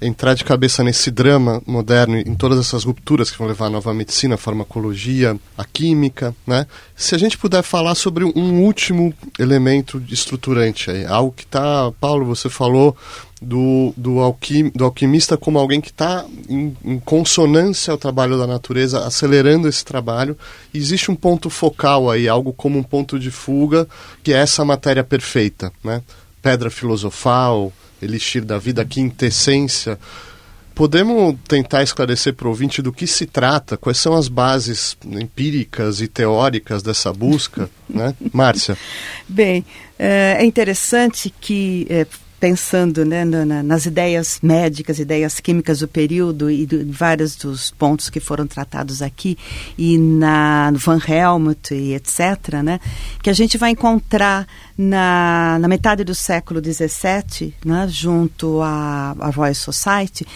[0.00, 3.92] entrar de cabeça nesse drama moderno, em todas essas rupturas que vão levar a nova
[3.92, 6.66] medicina, a farmacologia, a química, né?
[6.96, 12.24] Se a gente puder falar sobre um último elemento estruturante aí, algo que está, Paulo,
[12.24, 12.96] você falou
[13.40, 18.46] do, do, alquim, do alquimista como alguém que está em, em, consonância ao trabalho da
[18.46, 20.36] natureza, acelerando esse trabalho.
[20.74, 23.88] Existe um ponto focal aí, algo como um ponto de fuga,
[24.22, 26.02] que é essa matéria perfeita, né?
[26.42, 29.98] Pedra filosofal, Elixir da Vida, quintessência.
[30.74, 36.00] Podemos tentar esclarecer para o ouvinte do que se trata, quais são as bases empíricas
[36.00, 38.14] e teóricas dessa busca, né?
[38.32, 38.78] Márcia?
[39.28, 39.64] Bem,
[39.98, 42.06] é, é interessante que é,
[42.40, 48.08] pensando né, na, nas ideias médicas, ideias químicas do período e de vários dos pontos
[48.08, 49.36] que foram tratados aqui
[49.76, 52.80] e na Van Helmont e etc., né,
[53.22, 59.28] que a gente vai encontrar na, na metade do século XVII, né, junto à, à
[59.28, 60.26] Royal Society,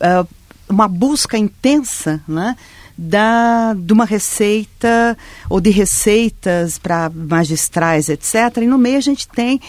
[0.00, 0.28] uh,
[0.68, 2.54] uma busca intensa, né,
[2.96, 5.16] da, de uma receita
[5.48, 8.58] ou de receitas para magistrais, etc.
[8.58, 9.60] E no meio a gente tem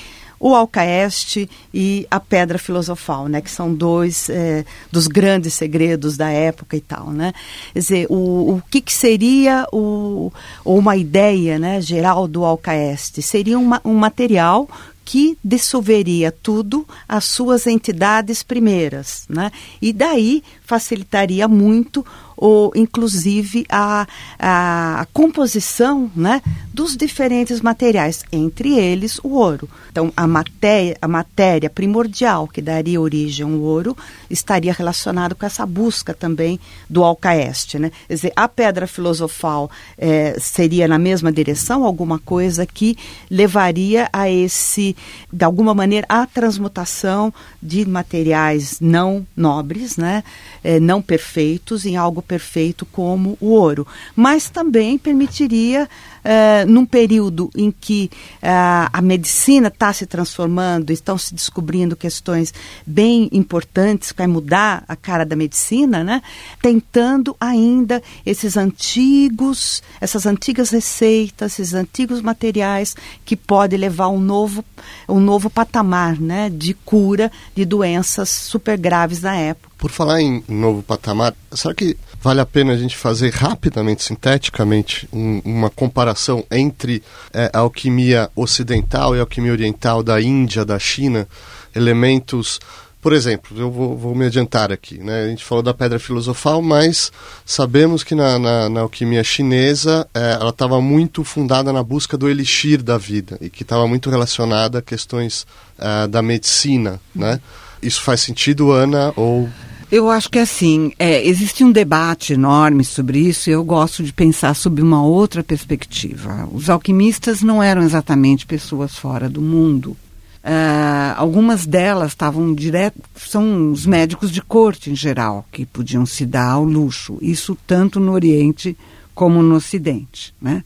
[0.46, 6.30] o alcaeste e a pedra filosofal, né, que são dois é, dos grandes segredos da
[6.30, 7.34] época e tal, né?
[7.74, 10.32] Quer dizer, o, o que, que seria o,
[10.64, 13.24] uma ideia, né, geral do alcaeste?
[13.24, 14.70] Seria uma, um material
[15.04, 19.52] que dissolveria tudo às suas entidades primeiras, né?
[19.82, 22.06] E daí facilitaria muito
[22.38, 26.42] ou inclusive a, a, a composição né,
[26.74, 29.70] dos diferentes materiais, entre eles o ouro.
[29.92, 33.96] Então, a matéria, a matéria primordial que daria origem ao ouro
[34.30, 37.80] estaria relacionado com essa busca também do alcaeste.
[37.80, 37.92] Né?
[38.08, 42.98] Quer dizer, a pedra filosofal é, seria na mesma direção, alguma coisa que
[43.30, 44.96] levaria a esse,
[45.32, 50.24] de alguma maneira, a transmutação de materiais não nobres, né?
[50.64, 53.88] É, não perfeitos, em algo perfeito como o ouro.
[54.16, 55.88] Mas também permitiria
[56.26, 62.54] uh, num período em que uh, a medicina está se transformando, estão se descobrindo questões
[62.86, 66.22] bem importantes que vai mudar a cara da medicina, né?
[66.62, 74.66] tentando ainda esses antigos, essas antigas receitas, esses antigos materiais que podem levar um novo,
[75.08, 76.50] um novo patamar né?
[76.50, 79.75] de cura de doenças super graves na época.
[79.78, 85.08] Por falar em novo patamar, será que vale a pena a gente fazer rapidamente, sinteticamente,
[85.12, 90.80] um, uma comparação entre é, a alquimia ocidental e a alquimia oriental da Índia, da
[90.80, 91.28] China?
[91.76, 92.60] Elementos
[93.06, 95.26] por exemplo, eu vou, vou, me adiantar aqui, né?
[95.26, 97.12] A gente falou da pedra filosofal, mas
[97.46, 102.28] sabemos que na, na, na alquimia chinesa é, ela estava muito fundada na busca do
[102.28, 105.46] elixir da vida e que estava muito relacionada a questões
[105.78, 107.40] é, da medicina, né?
[107.82, 109.50] Isso faz sentido, Ana, ou
[109.92, 114.12] eu acho que assim, é, existe um debate enorme sobre isso e eu gosto de
[114.12, 116.50] pensar sob uma outra perspectiva.
[116.52, 119.96] Os alquimistas não eram exatamente pessoas fora do mundo.
[120.44, 126.26] Uh, algumas delas estavam direto, são os médicos de corte em geral, que podiam se
[126.26, 127.18] dar ao luxo.
[127.22, 128.76] Isso tanto no Oriente
[129.14, 130.34] como no Ocidente.
[130.42, 130.64] Né?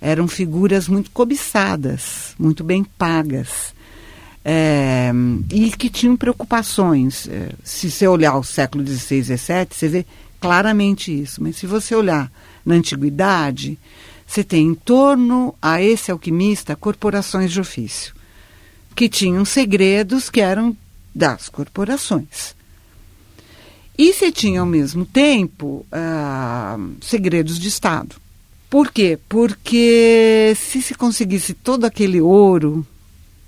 [0.00, 3.74] Eram figuras muito cobiçadas, muito bem pagas
[4.50, 5.12] é,
[5.52, 7.28] e que tinham preocupações.
[7.28, 9.36] É, se você olhar o século XVI e XVII,
[9.70, 10.06] você vê
[10.40, 11.42] claramente isso.
[11.42, 12.32] Mas se você olhar
[12.64, 13.78] na antiguidade,
[14.26, 18.14] você tem em torno a esse alquimista corporações de ofício,
[18.96, 20.74] que tinham segredos que eram
[21.14, 22.56] das corporações.
[23.98, 28.16] E você tinha ao mesmo tempo ah, segredos de Estado.
[28.70, 29.18] Por quê?
[29.28, 32.86] Porque se se conseguisse todo aquele ouro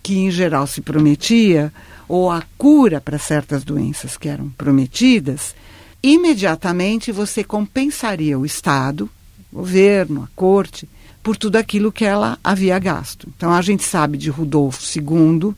[0.03, 1.73] que em geral se prometia,
[2.09, 5.55] ou a cura para certas doenças que eram prometidas,
[6.03, 9.09] imediatamente você compensaria o Estado,
[9.53, 10.89] o governo, a corte,
[11.23, 13.29] por tudo aquilo que ela havia gasto.
[13.37, 15.55] Então a gente sabe de Rudolfo II,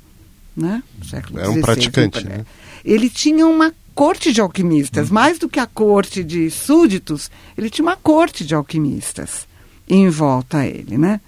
[0.57, 0.83] né?
[1.09, 2.45] século Era um praticante, né?
[2.85, 5.15] Ele tinha uma corte de alquimistas, hum.
[5.15, 9.47] mais do que a corte de súditos, ele tinha uma corte de alquimistas
[9.89, 11.21] em volta a ele, né?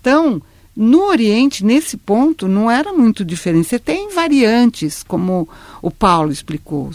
[0.00, 0.42] Então,
[0.74, 3.68] no Oriente, nesse ponto, não era muito diferente.
[3.68, 5.48] Você tem variantes, como
[5.82, 6.90] o Paulo explicou,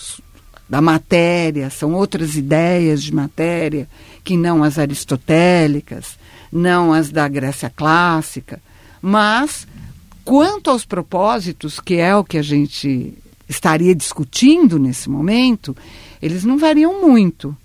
[0.68, 3.88] da matéria, são outras ideias de matéria
[4.24, 6.18] que não as aristotélicas,
[6.52, 8.62] não as da Grécia clássica.
[9.02, 9.68] Mas,
[10.26, 13.14] quanto aos propósitos, que é o que a gente
[13.48, 15.78] estaria discutindo nesse momento,
[16.22, 17.56] eles não variam muito.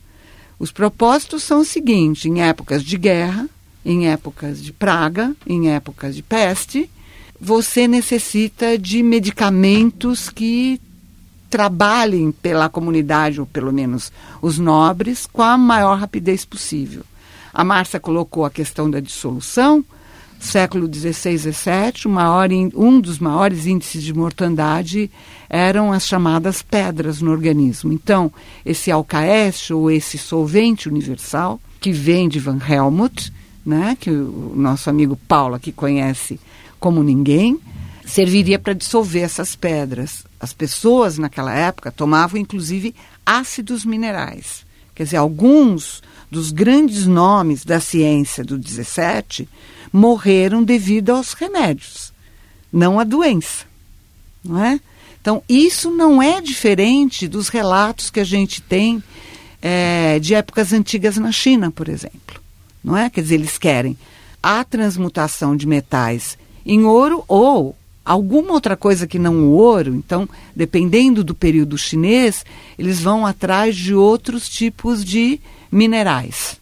[0.58, 3.48] Os propósitos são os seguintes: em épocas de guerra,
[3.84, 6.88] em épocas de praga, em épocas de peste,
[7.40, 10.80] você necessita de medicamentos que
[11.50, 17.02] trabalhem pela comunidade, ou pelo menos os nobres, com a maior rapidez possível.
[17.52, 19.84] A Márcia colocou a questão da dissolução.
[20.40, 25.10] Século XVI e XVII, um dos maiores índices de mortandade
[25.48, 27.92] eram as chamadas pedras no organismo.
[27.92, 28.32] Então,
[28.64, 33.32] esse alcaeste ou esse solvente universal, que vem de Van Helmont,
[33.64, 36.38] né, que o nosso amigo Paulo aqui conhece
[36.80, 37.60] como ninguém,
[38.04, 40.24] serviria para dissolver essas pedras.
[40.40, 42.94] As pessoas naquela época tomavam inclusive
[43.24, 44.66] ácidos minerais.
[44.94, 49.48] Quer dizer, alguns dos grandes nomes da ciência do 17
[49.92, 52.12] morreram devido aos remédios,
[52.72, 53.64] não à doença.
[54.44, 54.80] Não é?
[55.20, 59.00] Então, isso não é diferente dos relatos que a gente tem
[59.60, 62.41] é, de épocas antigas na China, por exemplo
[62.82, 63.08] não é?
[63.10, 63.96] Quer dizer, eles querem
[64.42, 69.94] a transmutação de metais em ouro ou alguma outra coisa que não o ouro.
[69.94, 72.44] Então, dependendo do período chinês,
[72.78, 75.40] eles vão atrás de outros tipos de
[75.70, 76.60] minerais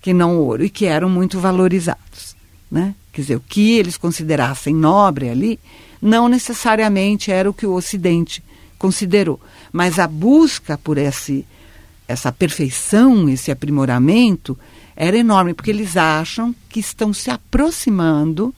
[0.00, 2.36] que não ouro e que eram muito valorizados,
[2.70, 2.94] né?
[3.10, 5.58] Quer dizer, o que eles considerassem nobre ali
[6.02, 8.44] não necessariamente era o que o Ocidente
[8.78, 9.40] considerou,
[9.72, 11.46] mas a busca por esse
[12.06, 14.58] essa perfeição, esse aprimoramento
[14.96, 18.54] era enorme, porque eles acham que estão se aproximando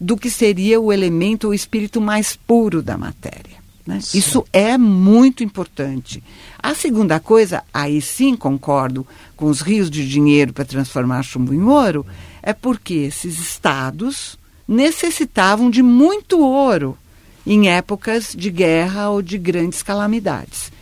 [0.00, 3.56] do que seria o elemento, o espírito mais puro da matéria.
[3.86, 3.98] Né?
[4.12, 6.22] Isso é muito importante.
[6.58, 11.62] A segunda coisa, aí sim concordo com os rios de dinheiro para transformar chumbo em
[11.62, 12.04] ouro,
[12.42, 16.98] é porque esses estados necessitavam de muito ouro
[17.46, 20.72] em épocas de guerra ou de grandes calamidades.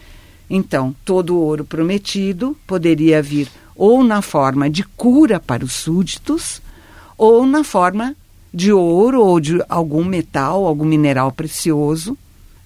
[0.49, 6.61] Então, todo o ouro prometido poderia vir ou na forma de cura para os súditos,
[7.17, 8.15] ou na forma
[8.53, 12.17] de ouro ou de algum metal, algum mineral precioso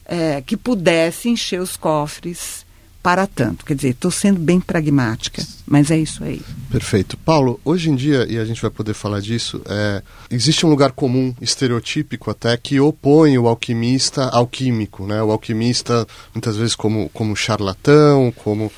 [0.04, 2.66] é, que pudesse encher os cofres
[3.02, 3.64] para tanto.
[3.64, 6.42] Quer dizer, estou sendo bem pragmática, mas é isso aí.
[6.70, 7.16] Perfeito.
[7.16, 10.92] Paulo, hoje em dia, e a gente vai poder falar disso, é, existe um lugar
[10.92, 15.06] comum, estereotípico até, que opõe o alquimista ao químico.
[15.06, 15.22] Né?
[15.22, 18.70] O alquimista, muitas vezes, como, como charlatão, como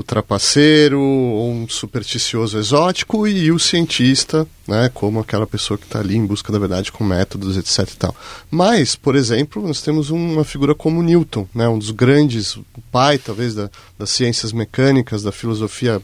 [0.00, 6.16] o trapaceiro, um supersticioso exótico, e o cientista, né, como aquela pessoa que está ali
[6.16, 7.92] em busca da verdade com métodos, etc.
[7.92, 8.16] E tal.
[8.50, 13.18] Mas, por exemplo, nós temos uma figura como Newton, né, um dos grandes, o pai,
[13.18, 16.02] talvez, da, das ciências mecânicas, da filosofia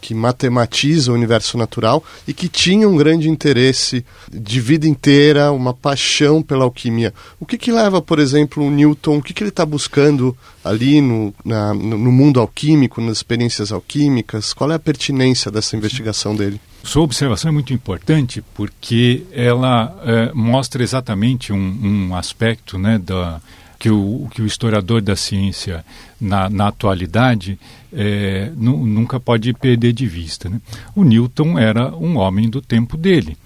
[0.00, 5.74] que matematiza o universo natural e que tinha um grande interesse de vida inteira, uma
[5.74, 7.12] paixão pela alquimia.
[7.40, 11.00] O que, que leva, por exemplo, o Newton, o que, que ele está buscando ali
[11.00, 14.52] no, na, no mundo alquímico, nas experiências alquímicas?
[14.52, 16.60] Qual é a pertinência dessa investigação dele?
[16.82, 23.40] Sua observação é muito importante porque ela é, mostra exatamente um, um aspecto né, da,
[23.86, 25.84] que o, que o historiador da ciência
[26.20, 27.56] na, na atualidade
[27.92, 30.48] é, nunca pode perder de vista.
[30.48, 30.60] Né?
[30.96, 33.36] O Newton era um homem do tempo dele.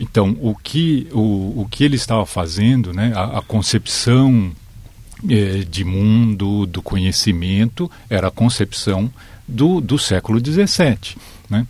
[0.00, 4.50] Então, o que, o, o que ele estava fazendo, né, a, a concepção
[5.28, 9.12] é, de mundo, do conhecimento, era a concepção
[9.46, 11.18] do, do século XVII.
[11.50, 11.66] Né?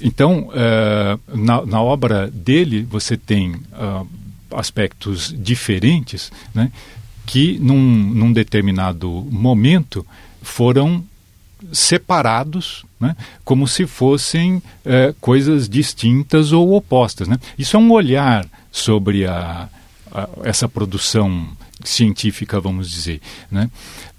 [0.00, 4.06] Então, é, na, na, obra dele, você tem uh,
[4.52, 6.70] aspectos diferentes né,
[7.26, 10.06] que, num, num determinado momento,
[10.42, 11.02] foram
[11.72, 17.26] separados, né, como se fossem é, coisas distintas ou opostas.
[17.26, 17.38] Né?
[17.58, 19.68] Isso é um olhar sobre a,
[20.12, 21.46] a, essa produção
[21.84, 23.20] científica, vamos dizer.
[23.50, 23.70] Né?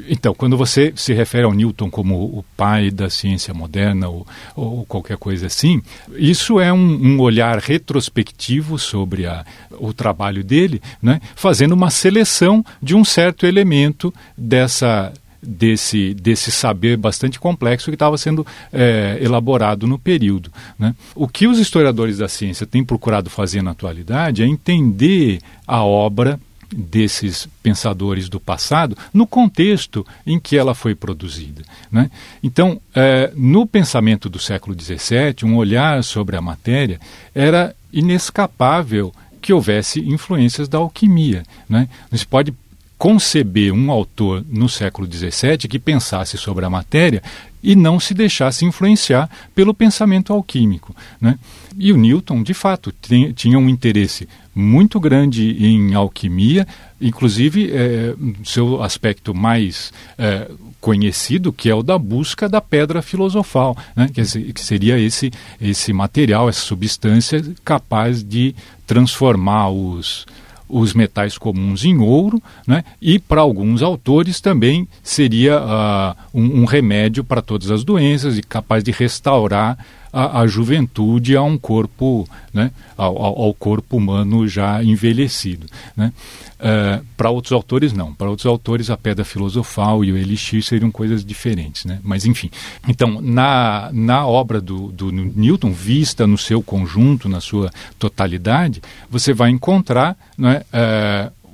[0.07, 4.25] Então, quando você se refere ao Newton como o pai da ciência moderna ou,
[4.55, 5.81] ou qualquer coisa assim,
[6.15, 11.19] isso é um, um olhar retrospectivo sobre a, o trabalho dele, né?
[11.35, 15.11] fazendo uma seleção de um certo elemento dessa
[15.45, 20.51] desse, desse saber bastante complexo que estava sendo é, elaborado no período.
[20.77, 20.95] Né?
[21.13, 26.39] O que os historiadores da ciência têm procurado fazer na atualidade é entender a obra
[26.75, 31.63] desses pensadores do passado no contexto em que ela foi produzida.
[31.91, 32.11] Né?
[32.43, 36.99] Então, é, no pensamento do século XVII, um olhar sobre a matéria
[37.33, 41.43] era inescapável que houvesse influências da alquimia.
[41.69, 41.87] Né?
[42.11, 42.53] Não se pode
[42.97, 47.21] conceber um autor no século XVII que pensasse sobre a matéria
[47.65, 50.95] e não se deixasse influenciar pelo pensamento alquímico.
[51.19, 51.39] Né?
[51.77, 52.93] E o Newton, de fato,
[53.35, 56.65] tinha um interesse muito grande em alquimia,
[57.01, 60.49] inclusive é, seu aspecto mais é,
[60.79, 64.07] conhecido, que é o da busca da pedra filosofal, né?
[64.13, 70.25] que, seria esse, esse material, essa substância capaz de transformar os,
[70.67, 72.83] os metais comuns em ouro, né?
[73.01, 78.41] e para alguns autores também seria uh, um, um, remédio para todas as doenças e
[78.41, 79.77] capaz de restaurar
[80.15, 82.71] a, a juventude a um corpo, né?
[82.97, 85.67] ao, ao, corpo humano já envelhecido.
[85.95, 86.13] Né?
[86.55, 88.13] Uh, para outros autores, não.
[88.13, 91.83] Para outros autores, a pedra filosofal e o elixir seriam coisas diferentes.
[91.83, 91.99] Né?
[92.01, 92.49] Mas, enfim.
[92.87, 99.33] Então, na, na obra do, do Newton, vista no seu conjunto, na sua totalidade, você
[99.33, 101.44] vai encontrar né, uh,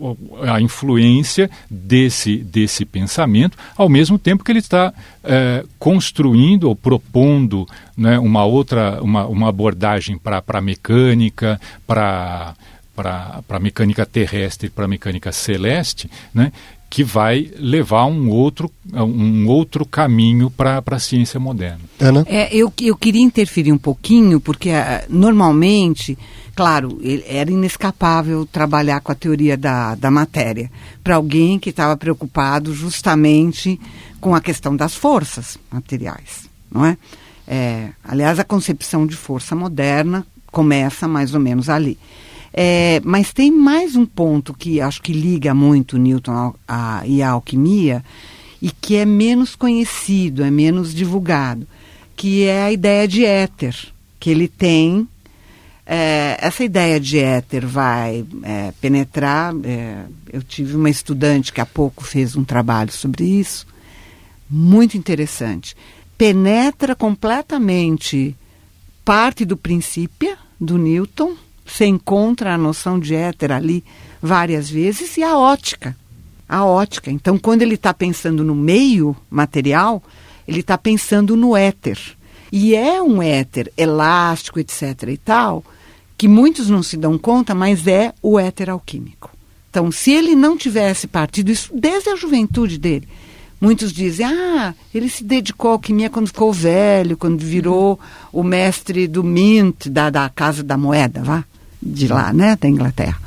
[0.43, 7.67] a influência desse, desse pensamento, ao mesmo tempo que ele está uh, construindo ou propondo
[7.95, 12.55] né, uma outra uma, uma abordagem para a mecânica, para
[12.93, 16.51] para a mecânica terrestre e para a mecânica celeste, né,
[16.91, 21.79] que vai levar um outro, um outro caminho para a ciência moderna.
[21.97, 22.25] Ana?
[22.27, 24.73] É, eu, eu queria interferir um pouquinho, porque uh,
[25.07, 26.17] normalmente,
[26.55, 30.71] claro, era inescapável trabalhar com a teoria da, da matéria
[31.03, 33.79] para alguém que estava preocupado justamente
[34.19, 36.97] com a questão das forças materiais, não é?
[37.47, 37.89] é?
[38.03, 41.97] Aliás, a concepção de força moderna começa mais ou menos ali.
[42.53, 47.29] É, mas tem mais um ponto que acho que liga muito Newton a, e a
[47.29, 48.03] alquimia
[48.61, 51.65] e que é menos conhecido, é menos divulgado,
[52.15, 53.75] que é a ideia de éter
[54.19, 55.07] que ele tem
[55.93, 59.53] é, essa ideia de éter vai é, penetrar.
[59.61, 63.67] É, eu tive uma estudante que há pouco fez um trabalho sobre isso,
[64.49, 65.75] muito interessante.
[66.17, 68.33] Penetra completamente
[69.03, 73.83] parte do princípio do Newton, você encontra a noção de éter ali
[74.21, 75.93] várias vezes, e a ótica.
[76.47, 77.11] A ótica.
[77.11, 80.01] Então, quando ele está pensando no meio material,
[80.47, 81.99] ele está pensando no éter.
[82.49, 85.09] E é um éter elástico, etc.
[85.09, 85.65] e tal,
[86.21, 89.31] que muitos não se dão conta, mas é o éter alquímico.
[89.71, 93.07] Então, se ele não tivesse partido isso desde a juventude dele,
[93.59, 97.99] muitos dizem, ah, ele se dedicou à alquimia quando ficou velho, quando virou
[98.31, 101.43] o mestre do Mint, da, da Casa da Moeda, vá,
[101.81, 103.19] de lá, né, da Inglaterra.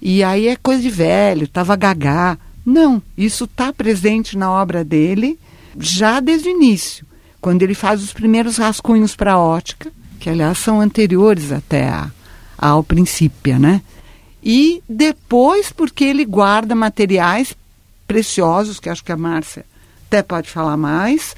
[0.00, 2.36] E aí é coisa de velho, estava gagá.
[2.66, 5.38] Não, isso está presente na obra dele
[5.78, 7.06] já desde o início
[7.40, 12.10] quando ele faz os primeiros rascunhos para a ótica, que aliás são anteriores até a,
[12.62, 13.82] ao princípio, né?
[14.40, 17.56] E depois porque ele guarda materiais
[18.06, 19.66] preciosos, que acho que a Márcia
[20.06, 21.34] até pode falar mais,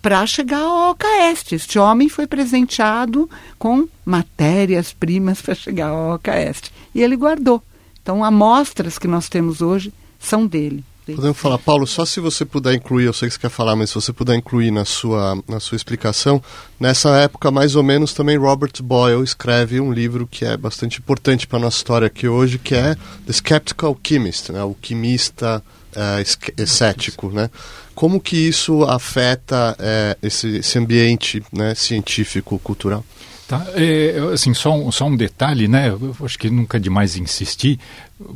[0.00, 1.54] para chegar ao Alcaeste.
[1.54, 6.72] Este homem foi presenteado com matérias-primas para chegar ao Alcaeste.
[6.94, 7.62] E ele guardou.
[8.02, 10.84] Então, amostras que nós temos hoje são dele.
[11.06, 13.90] Podemos falar, Paulo, só se você puder incluir, eu sei que você quer falar, mas
[13.90, 16.42] se você puder incluir na sua, na sua explicação,
[16.80, 21.46] nessa época, mais ou menos, também Robert Boyle escreve um livro que é bastante importante
[21.46, 22.94] para a nossa história aqui hoje, que é
[23.26, 24.64] The Skeptical Alchemist, né?
[24.64, 25.62] o quimista
[25.94, 27.50] é, cético, né?
[27.94, 33.04] Como que isso afeta é, esse, esse ambiente né, científico, cultural?
[33.46, 35.90] Tá, é, assim, só um, só um detalhe, né?
[35.90, 37.78] Eu acho que nunca é demais insistir.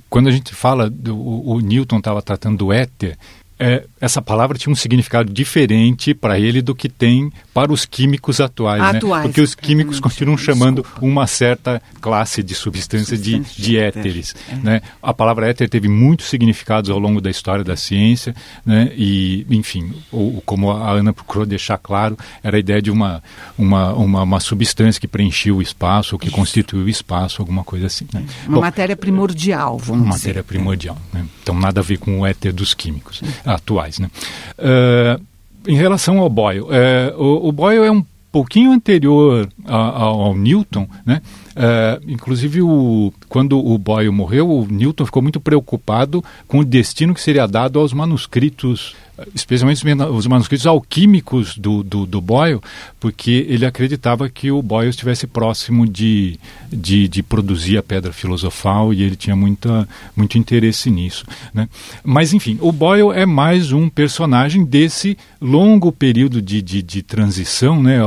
[0.08, 3.16] Quando a gente fala, do, o, o Newton estava tratando do éter,
[3.58, 8.40] é, essa palavra tinha um significado diferente para ele do que tem para os químicos
[8.40, 8.98] atuais, né?
[8.98, 9.28] atuais né?
[9.28, 14.54] Porque os químicos continuam chamando uma certa classe de substância, de, de éteres, é.
[14.56, 14.80] né?
[15.02, 18.34] A palavra éter teve muitos significados ao longo da história da ciência,
[18.64, 18.92] né?
[18.96, 23.22] E, enfim, o, como a Ana procurou deixar claro, era a ideia de uma,
[23.56, 27.86] uma, uma, uma substância que preenchia o espaço, ou que constituiu o espaço, alguma coisa
[27.86, 28.06] assim.
[28.12, 28.24] Né?
[28.46, 30.28] Uma Bom, matéria primordial, vamos uma dizer.
[30.28, 31.26] Matéria primordial, né?
[31.42, 33.22] Então, nada a ver com o éter dos químicos
[33.54, 33.98] atuais.
[33.98, 34.10] Né?
[34.58, 35.22] Uh,
[35.66, 36.68] em relação ao Boyle, uh,
[37.16, 41.20] o, o, Boyle é um pouquinho anterior a, a, ao Newton, né?
[41.56, 47.12] Uh, inclusive, o, quando o Boyle morreu, o Newton ficou muito preocupado com o destino
[47.12, 48.94] que seria dado aos manuscritos
[49.34, 52.60] especialmente os manuscritos alquímicos do, do, do, Boyle,
[53.00, 56.38] porque ele acreditava que o Boyle estivesse próximo de,
[56.70, 61.24] de, de, produzir a pedra filosofal e ele tinha muita, muito interesse nisso.
[61.52, 61.68] Né?
[62.04, 67.82] Mas, enfim, o Boyle é mais um personagem desse longo período de, de, de transição
[67.82, 67.98] né,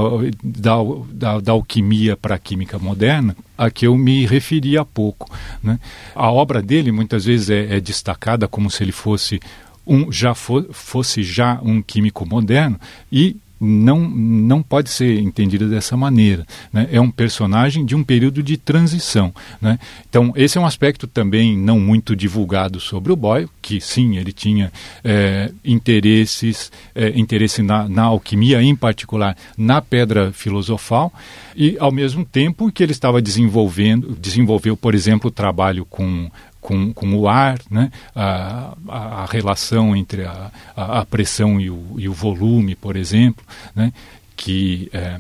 [0.44, 0.76] da,
[1.12, 5.30] da, da alquimia para a química moderna, a que eu me referi há pouco.
[5.62, 5.80] Né?
[6.16, 9.40] A obra dele muitas vezes é, é destacada como se ele fosse
[9.86, 12.80] um, já fo, fosse já um químico moderno
[13.12, 16.46] e não, não pode ser entendida dessa maneira.
[16.74, 16.90] Né?
[16.92, 19.32] É um personagem de um período de transição.
[19.62, 19.78] Né?
[20.10, 24.34] Então, esse é um aspecto também não muito divulgado sobre o Boyle, que sim, ele
[24.34, 24.72] tinha
[25.04, 31.14] é, interesses, é, interesse na, na alquimia, em particular na pedra filosofal,
[31.56, 36.94] e ao mesmo tempo que ele estava desenvolvendo, desenvolveu, por exemplo, o trabalho com com,
[36.94, 37.92] com o ar, né?
[38.16, 43.44] a, a, a relação entre a, a, pressão e o, e o volume, por exemplo,
[43.76, 43.92] né?
[44.38, 45.20] que é,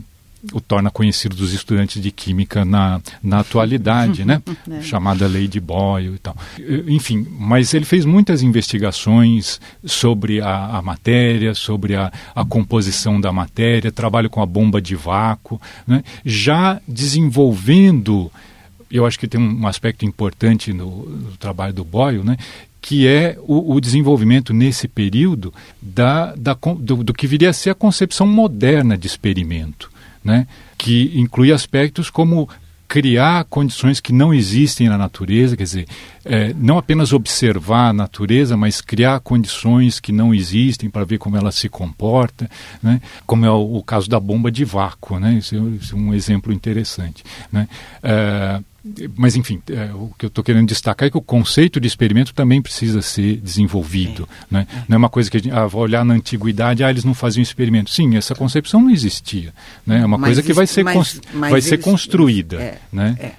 [0.53, 4.41] o torna conhecido dos estudantes de química na, na atualidade, né?
[4.69, 4.81] É.
[4.81, 6.35] chamada lei de Boyle e tal.
[6.87, 13.33] Enfim, mas ele fez muitas investigações sobre a, a matéria, sobre a, a, composição da
[13.33, 16.03] matéria, trabalho com a bomba de vácuo, né?
[16.23, 18.31] já desenvolvendo
[18.91, 22.37] eu acho que tem um aspecto importante no, no trabalho do Boyle, né,
[22.81, 27.69] que é o, o, desenvolvimento nesse período da, da, do, do, que viria a ser
[27.69, 29.91] a concepção moderna de experimento,
[30.23, 32.49] né, que inclui aspectos como
[32.91, 35.87] criar condições que não existem na natureza, quer dizer,
[36.25, 41.37] é, não apenas observar a natureza, mas criar condições que não existem para ver como
[41.37, 42.51] ela se comporta,
[42.83, 43.01] né?
[43.25, 45.35] como é o, o caso da bomba de vácuo, né?
[45.35, 47.23] Isso é, é um exemplo interessante.
[47.49, 47.65] Né?
[48.03, 48.59] É,
[49.15, 52.33] mas, enfim, é, o que eu estou querendo destacar é que o conceito de experimento
[52.33, 54.27] também precisa ser desenvolvido.
[54.51, 54.55] É.
[54.55, 54.67] Né?
[54.87, 57.13] Não é uma coisa que a gente ah, vai olhar na antiguidade, ah, eles não
[57.13, 57.91] faziam experimento.
[57.91, 59.53] Sim, essa concepção não existia.
[59.85, 60.01] Né?
[60.01, 62.59] É uma mas coisa que vai ser, mas, mas vai ser construída.
[62.59, 63.15] É, né?
[63.19, 63.33] É.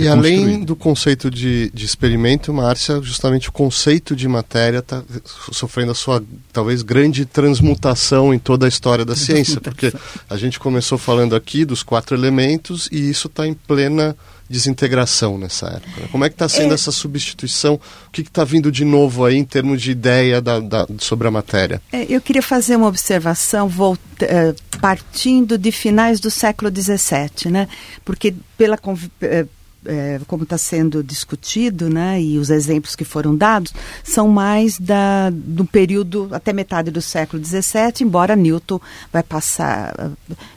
[0.00, 5.04] e além do conceito de, de experimento, Márcia, justamente o conceito de matéria está
[5.52, 9.92] sofrendo a sua, talvez, grande transmutação em toda a história da ciência, porque
[10.28, 14.16] a gente começou falando aqui dos quatro elementos e isso está em plena
[14.52, 16.08] desintegração nessa época?
[16.12, 16.74] Como é que está sendo é...
[16.74, 17.74] essa substituição?
[17.74, 21.30] O que está vindo de novo aí em termos de ideia da, da, sobre a
[21.30, 21.80] matéria?
[21.90, 27.68] É, eu queria fazer uma observação volta, uh, partindo de finais do século XVII, né?
[28.04, 29.48] Porque pela uh,
[29.84, 33.72] é, como está sendo discutido, né, e os exemplos que foram dados,
[34.04, 38.80] são mais da, do período até metade do século XVII, embora Newton
[39.12, 40.12] vai passar,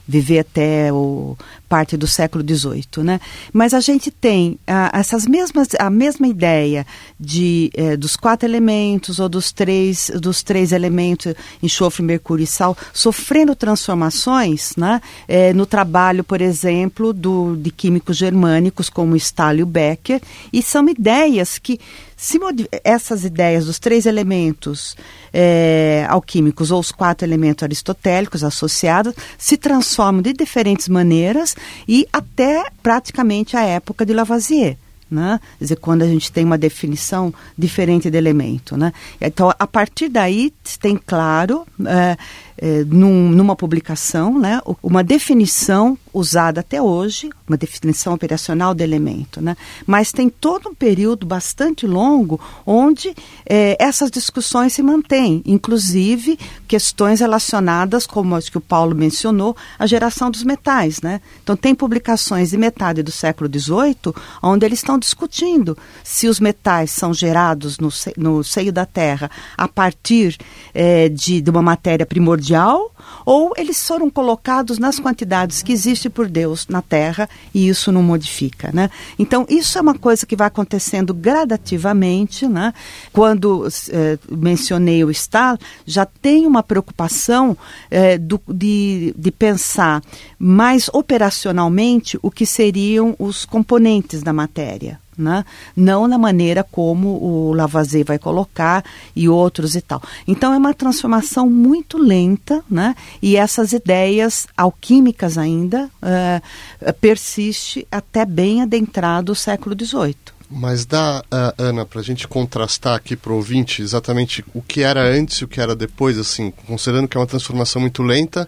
[0.07, 1.37] viver até o,
[1.67, 3.19] parte do século XVIII, né?
[3.51, 6.85] Mas a gente tem ah, essas mesmas, a mesma ideia
[7.19, 12.77] de, eh, dos quatro elementos ou dos três, dos três elementos, enxofre, mercúrio e sal,
[12.93, 15.01] sofrendo transformações, né?
[15.27, 20.21] Eh, no trabalho, por exemplo, do, de químicos germânicos como Stahl e Becker,
[20.53, 21.79] e são ideias que
[22.15, 22.39] se
[22.83, 24.95] essas ideias dos três elementos
[25.33, 31.55] é, alquímicos ou os quatro elementos aristotélicos associados se transformam de diferentes maneiras
[31.87, 34.77] e até praticamente a época de Lavoisier.
[35.09, 35.39] Né?
[35.59, 38.75] Quer dizer, quando a gente tem uma definição diferente de elemento.
[38.75, 38.91] Né?
[39.21, 42.17] Então, a partir daí, tem claro é,
[42.57, 49.41] é, num, numa publicação, né, uma definição usada até hoje, uma definição operacional do elemento,
[49.41, 53.13] né, mas tem todo um período bastante longo onde
[53.45, 59.85] é, essas discussões se mantêm, inclusive questões relacionadas, como acho que o Paulo mencionou, à
[59.85, 61.19] geração dos metais, né.
[61.43, 66.91] Então tem publicações de metade do século XVIII onde eles estão discutindo se os metais
[66.91, 70.37] são gerados no, no seio da Terra a partir
[70.73, 72.91] é, de, de uma matéria primordial mundial
[73.25, 78.03] ou eles foram colocados nas quantidades que existe por Deus na Terra e isso não
[78.03, 78.89] modifica, né?
[79.17, 82.73] Então isso é uma coisa que vai acontecendo gradativamente, né?
[83.11, 87.57] Quando eh, mencionei o Estado, já tem uma preocupação
[87.89, 90.03] eh, do, de, de pensar
[90.37, 95.45] mais operacionalmente o que seriam os componentes da matéria, né?
[95.75, 98.83] não na maneira como o Lavoisier vai colocar
[99.15, 100.01] e outros e tal.
[100.27, 102.95] Então é uma transformação muito lenta, né?
[103.21, 110.15] e essas ideias alquímicas ainda uh, persiste até bem adentrado o século XVIII.
[110.49, 114.81] Mas dá, uh, Ana, para a gente contrastar aqui para o ouvinte exatamente o que
[114.81, 118.47] era antes e o que era depois, assim, considerando que é uma transformação muito lenta,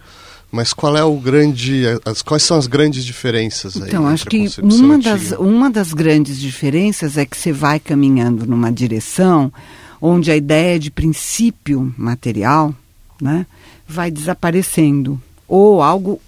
[0.50, 3.88] mas qual é o grande, as, quais são as grandes diferenças aí?
[3.88, 8.72] Então, acho que uma das, uma das grandes diferenças é que você vai caminhando numa
[8.72, 9.52] direção
[10.00, 12.74] onde a ideia de princípio material
[13.20, 13.46] né,
[13.86, 15.20] vai desaparecendo.
[15.46, 16.20] Ou algo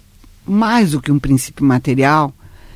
[0.45, 2.33] mais do que um princípio material,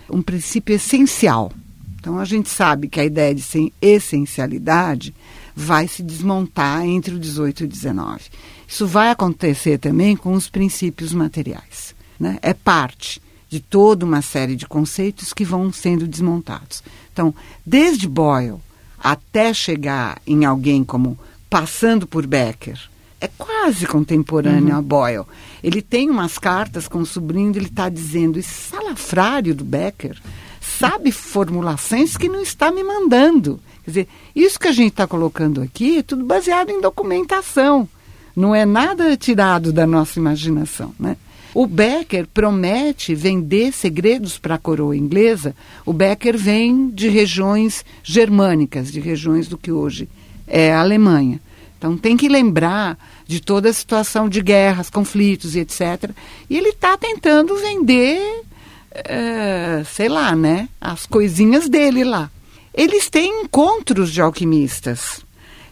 [0.09, 1.51] um princípio essencial.
[1.99, 3.43] Então, a gente sabe que a ideia de
[3.81, 5.13] essencialidade
[5.55, 8.21] vai se desmontar entre o 18 e o 19.
[8.67, 11.95] Isso vai acontecer também com os princípios materiais.
[12.19, 12.39] Né?
[12.41, 16.83] É parte de toda uma série de conceitos que vão sendo desmontados.
[17.13, 17.33] Então,
[17.65, 18.59] desde Boyle
[18.99, 21.17] até chegar em alguém como
[21.49, 22.79] passando por Becker,
[23.21, 24.79] é quase contemporâneo uhum.
[24.79, 25.25] a Boyle.
[25.63, 30.17] Ele tem umas cartas com o sobrinho, ele está dizendo, esse salafrário do Becker
[30.59, 33.59] sabe formulações que não está me mandando.
[33.83, 37.87] Quer dizer, isso que a gente está colocando aqui é tudo baseado em documentação.
[38.35, 41.15] Não é nada tirado da nossa imaginação, né?
[41.53, 45.55] O Becker promete vender segredos para a coroa inglesa.
[45.85, 50.09] O Becker vem de regiões germânicas, de regiões do que hoje
[50.45, 51.39] é a Alemanha.
[51.77, 56.11] Então tem que lembrar de toda a situação de guerras, conflitos e etc.
[56.49, 58.43] E ele está tentando vender,
[58.91, 62.29] é, sei lá, né, as coisinhas dele lá.
[62.73, 65.21] Eles têm encontros de alquimistas.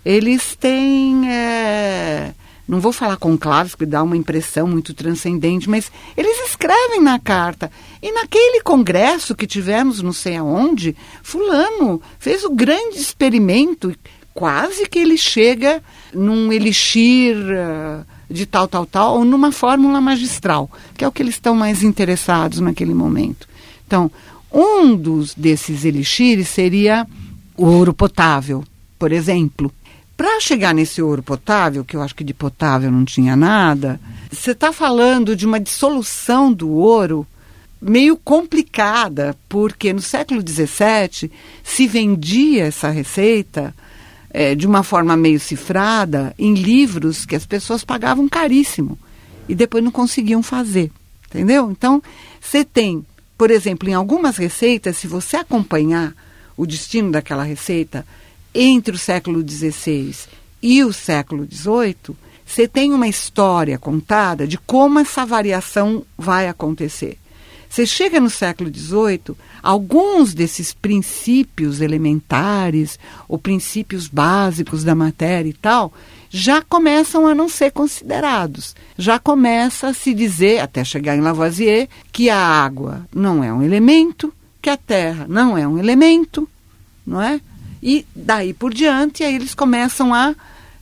[0.05, 2.33] Eles têm é,
[2.67, 7.19] não vou falar com claves, porque dá uma impressão muito transcendente, mas eles escrevem na
[7.19, 7.71] carta.
[8.01, 13.93] E naquele congresso que tivemos, não sei aonde, Fulano fez o grande experimento,
[14.33, 15.83] quase que ele chega
[16.13, 21.21] num elixir uh, de tal, tal, tal, ou numa fórmula magistral, que é o que
[21.21, 23.47] eles estão mais interessados naquele momento.
[23.85, 24.09] Então,
[24.51, 27.05] um dos desses elixires seria
[27.57, 28.63] o ouro potável,
[28.97, 29.71] por exemplo.
[30.15, 33.99] Para chegar nesse ouro potável, que eu acho que de potável não tinha nada,
[34.31, 37.25] você está falando de uma dissolução do ouro
[37.81, 41.29] meio complicada, porque no século XVII
[41.63, 43.75] se vendia essa receita
[44.29, 48.97] é, de uma forma meio cifrada em livros que as pessoas pagavam caríssimo
[49.49, 50.91] e depois não conseguiam fazer,
[51.27, 51.69] entendeu?
[51.69, 52.01] Então,
[52.39, 53.05] você tem,
[53.37, 56.15] por exemplo, em algumas receitas, se você acompanhar
[56.55, 58.05] o destino daquela receita,
[58.53, 60.15] entre o século XVI
[60.61, 67.17] e o século XVIII, você tem uma história contada de como essa variação vai acontecer.
[67.73, 75.53] Você chega no século XVIII, alguns desses princípios elementares, ou princípios básicos da matéria e
[75.53, 75.91] tal,
[76.29, 78.75] já começam a não ser considerados.
[78.95, 83.63] Já começa a se dizer, até chegar em Lavoisier, que a água não é um
[83.63, 84.31] elemento,
[84.61, 86.47] que a terra não é um elemento,
[87.05, 87.41] não é?
[87.85, 90.33] E daí por diante, aí eles começam a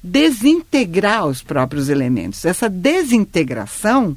[0.03, 2.45] desintegrar os próprios elementos.
[2.45, 4.15] Essa desintegração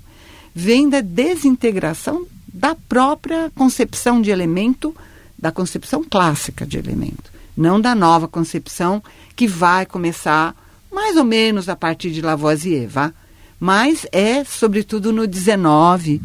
[0.55, 4.95] vem da desintegração da própria concepção de elemento,
[5.39, 9.03] da concepção clássica de elemento, não da nova concepção
[9.35, 10.55] que vai começar
[10.93, 13.14] mais ou menos a partir de Lavoisier, vá?
[13.59, 16.20] Mas é sobretudo no 19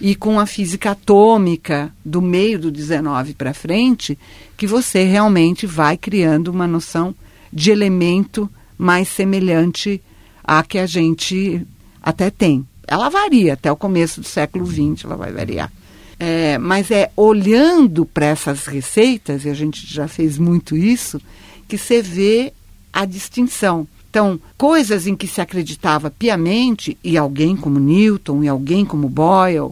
[0.00, 4.18] e com a física atômica do meio do 19 para frente
[4.60, 7.14] que você realmente vai criando uma noção
[7.50, 8.46] de elemento
[8.76, 10.02] mais semelhante
[10.44, 11.66] à que a gente
[12.02, 12.66] até tem.
[12.86, 15.72] Ela varia até o começo do século XX, ela vai variar.
[16.18, 21.18] É, mas é olhando para essas receitas, e a gente já fez muito isso,
[21.66, 22.52] que você vê
[22.92, 23.88] a distinção.
[24.10, 29.70] Então, coisas em que se acreditava piamente, e alguém como Newton, e alguém como Boyle,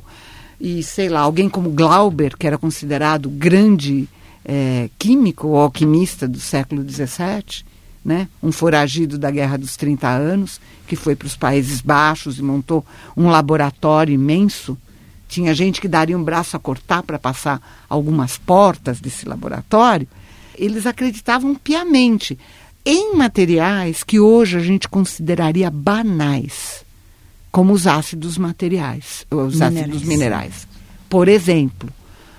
[0.59, 4.09] e sei lá, alguém como Glauber, que era considerado grande
[4.49, 7.63] é, químico ou alquimista do século XVII,
[8.03, 8.27] né?
[8.43, 12.85] um foragido da Guerra dos 30 Anos, que foi para os Países Baixos e montou
[13.15, 14.79] um laboratório imenso.
[15.29, 20.09] Tinha gente que daria um braço a cortar para passar algumas portas desse laboratório.
[20.57, 22.39] Eles acreditavam piamente
[22.87, 26.83] em materiais que hoje a gente consideraria banais,
[27.53, 29.77] como os ácidos materiais, os minerais.
[29.77, 30.69] ácidos minerais.
[31.11, 31.91] Por exemplo,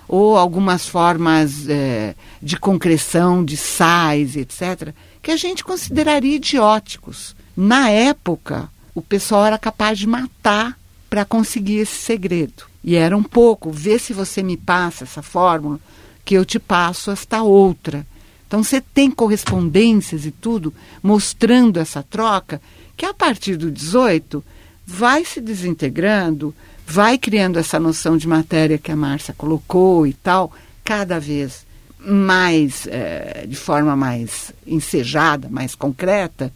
[0.09, 4.91] ou algumas formas é, de concreção de sais, etc.,
[5.21, 7.35] que a gente consideraria idióticos.
[7.55, 12.63] Na época, o pessoal era capaz de matar para conseguir esse segredo.
[12.83, 15.79] E era um pouco, vê se você me passa essa fórmula,
[16.25, 18.05] que eu te passo esta outra.
[18.47, 22.59] Então você tem correspondências e tudo mostrando essa troca,
[22.97, 24.43] que a partir do 18
[24.87, 26.53] vai se desintegrando,
[26.89, 30.51] vai criando essa noção de matéria que a Márcia colocou e tal,
[30.83, 31.63] cada vez
[31.99, 36.51] mais, é, de forma mais ensejada, mais concreta,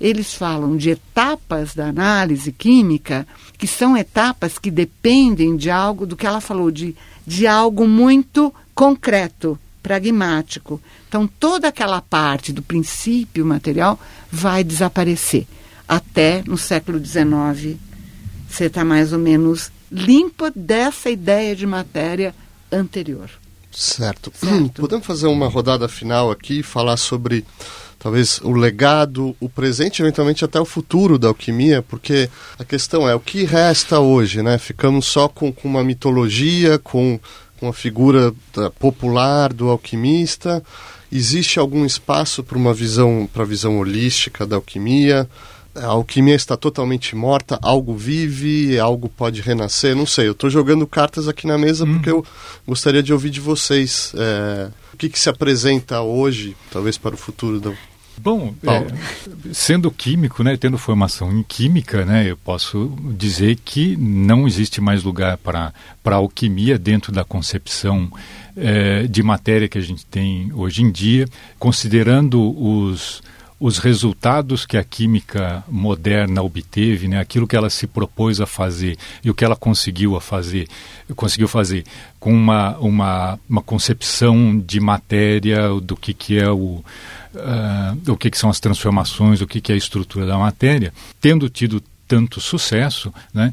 [0.00, 3.24] eles falam de etapas da análise química,
[3.56, 8.52] que são etapas que dependem de algo, do que ela falou, de, de algo muito
[8.74, 10.82] concreto, pragmático.
[11.08, 14.00] Então, toda aquela parte do princípio material
[14.32, 15.46] vai desaparecer.
[15.86, 17.76] Até no século XIX,
[18.48, 22.34] você está mais ou menos limpa dessa ideia de matéria
[22.70, 23.30] anterior.
[23.70, 24.32] Certo.
[24.34, 24.80] certo.
[24.80, 27.44] Podemos fazer uma rodada final aqui e falar sobre
[27.98, 32.28] talvez o legado, o presente, eventualmente até o futuro da alquimia, porque
[32.58, 34.58] a questão é o que resta hoje, né?
[34.58, 37.20] Ficamos só com, com uma mitologia, com,
[37.58, 40.62] com a figura da, popular do alquimista.
[41.10, 45.28] Existe algum espaço para uma visão, para a visão holística da alquimia?
[45.76, 50.28] A alquimia está totalmente morta, algo vive, algo pode renascer, não sei.
[50.28, 51.94] Eu estou jogando cartas aqui na mesa hum.
[51.94, 52.24] porque eu
[52.66, 57.18] gostaria de ouvir de vocês é, o que, que, se apresenta hoje, talvez para o
[57.18, 57.72] futuro da.
[58.18, 64.46] Bom, é, sendo químico, né, tendo formação em química, né, eu posso dizer que não
[64.46, 65.72] existe mais lugar para
[66.06, 68.10] a alquimia dentro da concepção
[68.56, 73.22] é, de matéria que a gente tem hoje em dia, considerando os
[73.58, 78.98] os resultados que a química moderna obteve, né, aquilo que ela se propôs a fazer
[79.24, 80.68] e o que ela conseguiu a fazer,
[81.14, 81.84] conseguiu fazer
[82.20, 86.84] com uma, uma, uma concepção de matéria do que, que é o
[87.36, 90.92] uh, o que, que são as transformações, o que, que é a estrutura da matéria,
[91.20, 93.52] tendo tido tanto sucesso, né,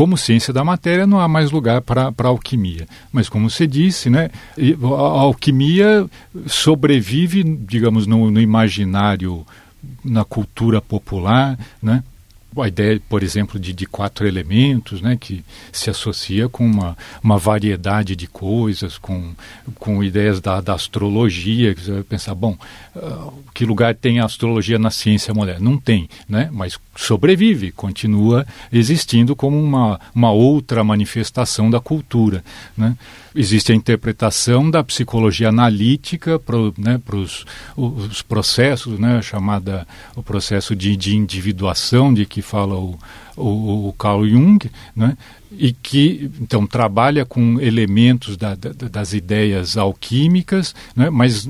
[0.00, 2.88] como ciência da matéria não há mais lugar para a alquimia.
[3.12, 6.06] Mas como você disse, né, a alquimia
[6.46, 9.46] sobrevive, digamos, no, no imaginário,
[10.02, 12.02] na cultura popular, né,
[12.58, 17.38] a ideia, por exemplo, de, de quatro elementos, né, que se associa com uma, uma
[17.38, 19.32] variedade de coisas, com,
[19.76, 22.56] com ideias da, da astrologia, que você vai pensar, bom,
[22.96, 25.60] uh, que lugar tem a astrologia na ciência moderna?
[25.60, 32.42] Não tem, né, mas sobrevive, continua existindo como uma, uma outra manifestação da cultura,
[32.76, 32.96] né.
[33.34, 37.44] Existe a interpretação da psicologia analítica para né, os,
[37.76, 42.98] os processos, né, chamada o processo de, de individuação, de que fala o,
[43.40, 45.16] o, o Carl Jung, né?
[45.52, 51.10] e que então trabalha com elementos da, da, das ideias alquímicas, né?
[51.10, 51.44] mas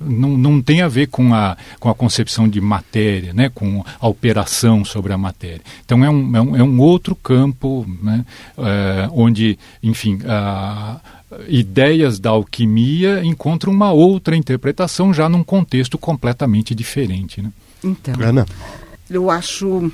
[0.00, 3.50] não, tem a ver com a, com a concepção de matéria, né?
[3.52, 5.62] com a operação sobre a matéria.
[5.84, 8.24] Então é um, é um, é um outro campo né?
[8.56, 11.00] É, onde, enfim, a,
[11.48, 17.40] ideias da alquimia encontram uma outra interpretação já num contexto completamente diferente.
[17.42, 17.52] Né?
[17.82, 18.46] Então, Ana.
[19.08, 19.90] eu acho,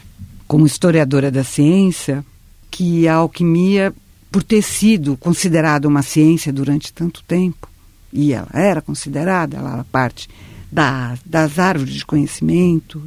[0.47, 2.25] como historiadora da ciência,
[2.71, 3.93] que a alquimia,
[4.31, 7.69] por ter sido considerada uma ciência durante tanto tempo,
[8.13, 10.29] e ela era considerada, ela era parte
[10.71, 13.03] da, das árvores de conhecimento,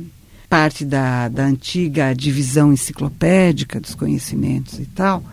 [0.49, 5.23] parte da, da antiga divisão enciclopédica dos conhecimentos e tal,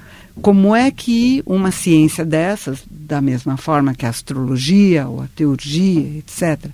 [0.43, 6.19] como é que uma ciência dessas, da mesma forma que a astrologia ou a teurgia,
[6.19, 6.71] etc.,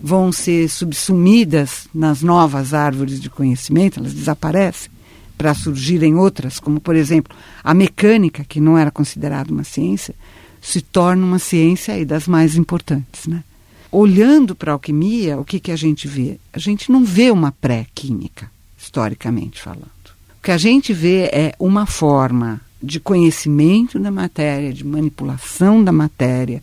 [0.00, 4.90] vão ser subsumidas nas novas árvores de conhecimento, elas desaparecem
[5.36, 10.14] para surgirem outras, como por exemplo a mecânica, que não era considerada uma ciência,
[10.60, 13.42] se torna uma ciência aí das mais importantes, né?
[13.90, 16.38] Olhando para a alquimia, o que, que a gente vê?
[16.52, 19.90] A gente não vê uma pré-química, historicamente falando.
[20.38, 25.92] O que a gente vê é uma forma de conhecimento da matéria, de manipulação da
[25.92, 26.62] matéria,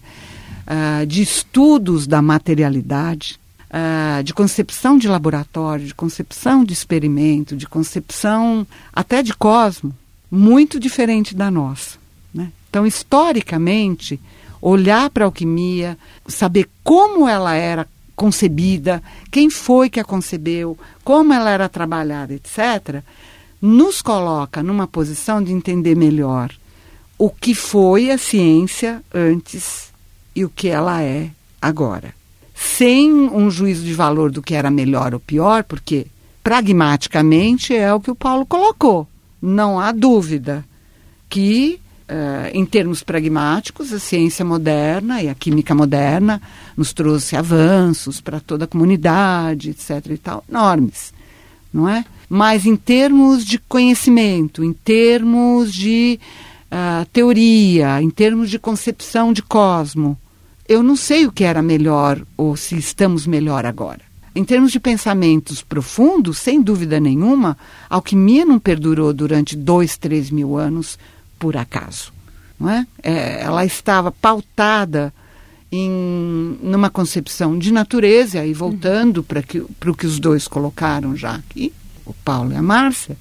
[0.69, 3.39] uh, de estudos da materialidade,
[3.69, 9.93] uh, de concepção de laboratório, de concepção de experimento, de concepção até de cosmo,
[10.29, 11.97] muito diferente da nossa.
[12.33, 12.51] Né?
[12.69, 14.19] Então, historicamente,
[14.61, 15.97] olhar para a alquimia,
[16.27, 19.01] saber como ela era concebida,
[19.31, 23.01] quem foi que a concebeu, como ela era trabalhada, etc.,
[23.61, 26.51] nos coloca numa posição de entender melhor
[27.17, 29.88] o que foi a ciência antes
[30.39, 31.29] e o que ela é
[31.61, 32.13] agora.
[32.55, 36.07] Sem um juízo de valor do que era melhor ou pior, porque
[36.41, 39.05] pragmaticamente é o que o Paulo colocou.
[39.41, 40.65] Não há dúvida
[41.29, 41.79] que,
[42.09, 46.41] uh, em termos pragmáticos, a ciência moderna e a química moderna
[46.75, 50.05] nos trouxe avanços para toda a comunidade, etc.
[50.11, 51.13] e tal, enormes,
[51.73, 52.05] não é?
[52.29, 56.17] Mas em termos de conhecimento, em termos de
[56.71, 60.17] uh, teoria, em termos de concepção de cosmo,
[60.69, 64.01] eu não sei o que era melhor ou se estamos melhor agora.
[64.35, 67.57] Em termos de pensamentos profundos, sem dúvida nenhuma,
[67.89, 70.99] a alquimia não perdurou durante dois, três mil anos
[71.39, 72.13] por acaso.
[72.59, 72.85] Não é?
[73.01, 75.11] é ela estava pautada
[75.71, 75.89] em
[76.61, 79.43] numa concepção de natureza, e voltando para
[79.91, 81.73] o que os dois colocaram já aqui,
[82.05, 83.17] o Paulo e a Márcia,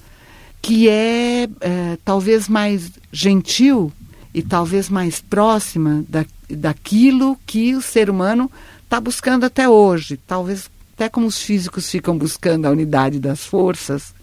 [0.61, 3.91] que é, é talvez mais gentil
[4.33, 8.51] e talvez mais próxima da, daquilo que o ser humano
[8.85, 10.19] está buscando até hoje.
[10.27, 14.15] Talvez até como os físicos ficam buscando a unidade das forças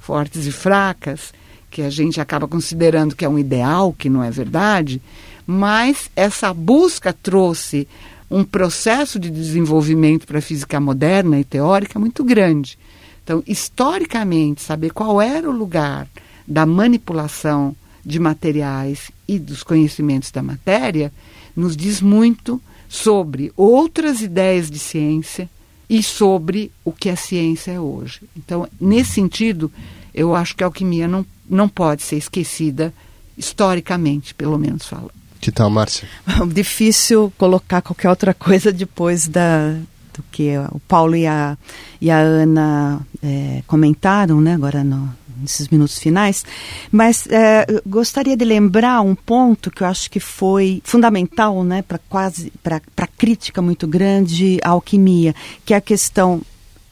[0.00, 1.32] fortes e fracas,
[1.70, 5.00] que a gente acaba considerando que é um ideal, que não é verdade,
[5.46, 7.86] mas essa busca trouxe
[8.30, 12.78] um processo de desenvolvimento para a física moderna e teórica muito grande.
[13.22, 16.08] Então, historicamente, saber qual era o lugar
[16.46, 21.12] da manipulação de materiais e dos conhecimentos da matéria
[21.54, 25.48] nos diz muito sobre outras ideias de ciência
[25.88, 28.22] e sobre o que a ciência é hoje.
[28.36, 29.70] Então, nesse sentido,
[30.14, 32.92] eu acho que a alquimia não, não pode ser esquecida
[33.36, 35.12] historicamente, pelo menos falando.
[35.40, 36.08] Que tal, Márcia?
[36.52, 39.76] Difícil colocar qualquer outra coisa depois da,
[40.14, 41.56] do que o Paulo e a,
[42.00, 45.08] e a Ana é, comentaram, né, agora no,
[45.40, 46.44] nesses minutos finais,
[46.90, 51.98] mas é, gostaria de lembrar um ponto que eu acho que foi fundamental, né, para
[51.98, 55.34] quase para crítica muito grande à alquimia,
[55.64, 56.40] que é a questão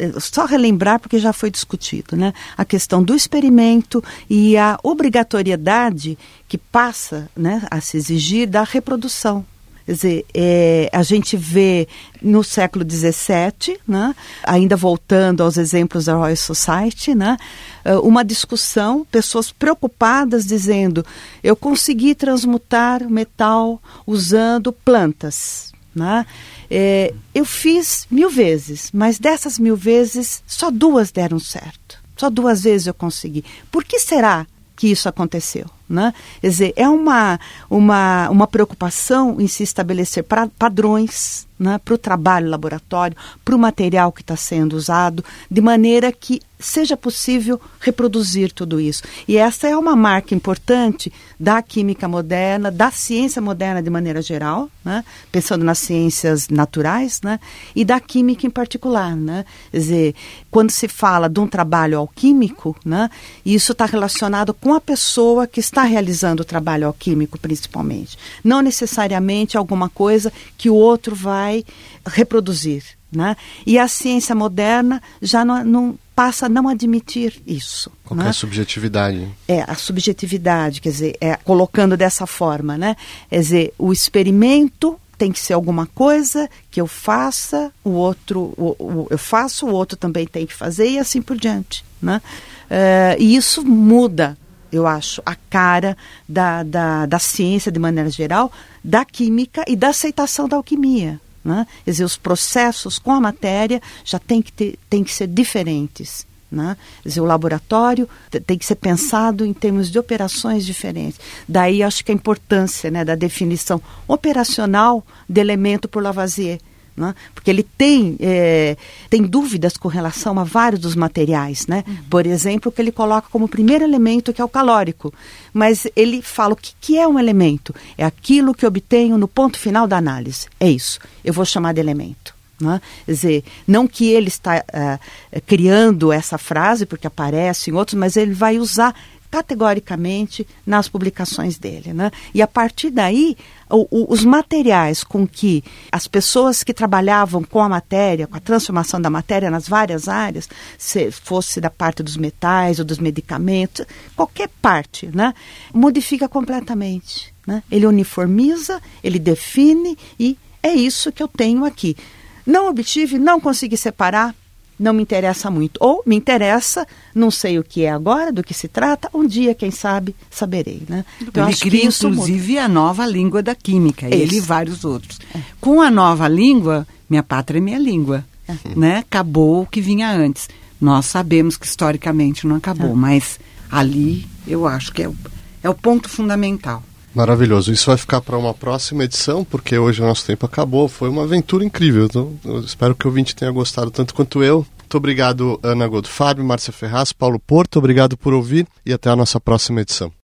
[0.01, 2.33] é, só relembrar porque já foi discutido, né?
[2.57, 6.17] A questão do experimento e a obrigatoriedade
[6.49, 9.45] que passa, né, a se exigir da reprodução.
[9.91, 11.89] Quer dizer, é, a gente vê
[12.23, 14.15] no século XVII, né,
[14.45, 17.37] ainda voltando aos exemplos da Royal Society, né,
[17.85, 21.05] é, uma discussão, pessoas preocupadas dizendo:
[21.43, 25.73] eu consegui transmutar metal usando plantas.
[25.93, 26.25] Né?
[26.71, 31.99] É, eu fiz mil vezes, mas dessas mil vezes, só duas deram certo.
[32.17, 33.45] Só duas vezes eu consegui.
[33.73, 35.69] Por que será que isso aconteceu?
[35.91, 36.15] Né?
[36.41, 41.99] Quer dizer, é uma, uma, uma preocupação em se estabelecer pra, padrões né, para o
[41.99, 43.15] trabalho laboratório,
[43.45, 49.03] para o material que está sendo usado, de maneira que seja possível reproduzir tudo isso.
[49.27, 54.71] E essa é uma marca importante da química moderna, da ciência moderna de maneira geral,
[54.85, 57.39] né, pensando nas ciências naturais, né,
[57.75, 59.15] e da química em particular.
[59.17, 59.45] Né.
[59.71, 60.15] Quer dizer,
[60.51, 63.11] quando se fala de um trabalho alquímico, né,
[63.45, 68.19] isso está relacionado com a pessoa que está realizando o trabalho alquímico, principalmente.
[68.43, 71.65] Não necessariamente alguma coisa que o outro vai
[72.07, 72.85] reproduzir.
[73.13, 73.37] Né?
[73.67, 77.91] E a ciência moderna já não, não passa a não admitir isso.
[78.05, 78.33] Qualquer né?
[78.33, 79.29] subjetividade.
[79.49, 82.95] É, a subjetividade, quer dizer, é, colocando dessa forma, né?
[83.29, 88.75] Quer dizer, o experimento tem que ser alguma coisa que eu faça, o outro o,
[88.79, 92.23] o, eu faço, o outro também tem que fazer e assim por diante, né?
[92.71, 94.39] Uh, e isso muda,
[94.73, 95.97] eu acho, a cara
[96.29, 98.53] da, da, da ciência de maneira geral,
[98.83, 101.21] da química e da aceitação da alquimia.
[101.45, 101.67] Né?
[101.85, 106.27] Quer dizer, os processos com a matéria já tem que, ter, tem que ser diferentes.
[106.51, 106.77] Né?
[107.03, 108.09] Quer dizer, o laboratório
[108.47, 111.21] tem que ser pensado em termos de operações diferentes.
[111.49, 116.61] Daí acho que a importância né, da definição operacional de elemento por Lavoisier
[117.01, 117.15] né?
[117.35, 118.77] porque ele tem, é,
[119.09, 121.67] tem dúvidas com relação a vários dos materiais.
[121.67, 121.83] Né?
[121.87, 121.97] Uhum.
[122.11, 125.13] Por exemplo, que ele coloca como primeiro elemento, que é o calórico.
[125.53, 127.75] Mas ele fala o que, que é um elemento?
[127.97, 130.47] É aquilo que obtenho no ponto final da análise.
[130.61, 131.01] É isso.
[131.25, 132.35] Eu vou chamar de elemento.
[132.61, 132.81] Né?
[133.07, 138.17] Quer dizer, não que ele está uh, criando essa frase, porque aparece em outros, mas
[138.17, 138.95] ele vai usar
[139.31, 141.93] categoricamente nas publicações dele.
[141.93, 142.11] Né?
[142.35, 143.37] E a partir daí,
[143.69, 145.63] o, o, os materiais com que
[145.93, 150.49] as pessoas que trabalhavam com a matéria, com a transformação da matéria nas várias áreas,
[150.77, 155.33] se fosse da parte dos metais ou dos medicamentos, qualquer parte, né?
[155.73, 157.33] modifica completamente.
[157.47, 157.63] Né?
[157.71, 161.97] Ele uniformiza, ele define e é isso que eu tenho aqui.
[162.45, 164.35] Não obtive, não consegui separar,
[164.81, 165.77] não me interessa muito.
[165.79, 169.55] Ou me interessa, não sei o que é agora, do que se trata, um dia,
[169.55, 170.83] quem sabe, saberei.
[170.89, 171.05] Né?
[171.21, 172.65] Então, ele cria, inclusive, muda.
[172.65, 175.19] a nova língua da química, ele e vários outros.
[175.35, 175.41] É.
[175.61, 178.25] Com a nova língua, minha pátria é minha língua.
[178.49, 178.55] É.
[178.75, 178.97] Né?
[178.99, 180.49] Acabou o que vinha antes.
[180.81, 182.95] Nós sabemos que historicamente não acabou, é.
[182.95, 183.39] mas
[183.71, 185.15] ali eu acho que é o,
[185.63, 186.83] é o ponto fundamental.
[187.15, 187.73] Maravilhoso.
[187.73, 190.89] Isso vai ficar para uma próxima edição, porque hoje o nosso tempo acabou.
[190.89, 192.05] Foi uma aventura incrível.
[192.05, 192.33] Então,
[192.65, 194.67] espero que o ouvinte tenha gostado tanto quanto eu.
[194.79, 197.79] Muito obrigado, Ana Godfábio, Márcia Ferraz, Paulo Porto.
[197.79, 200.13] Obrigado por ouvir e até a nossa próxima edição.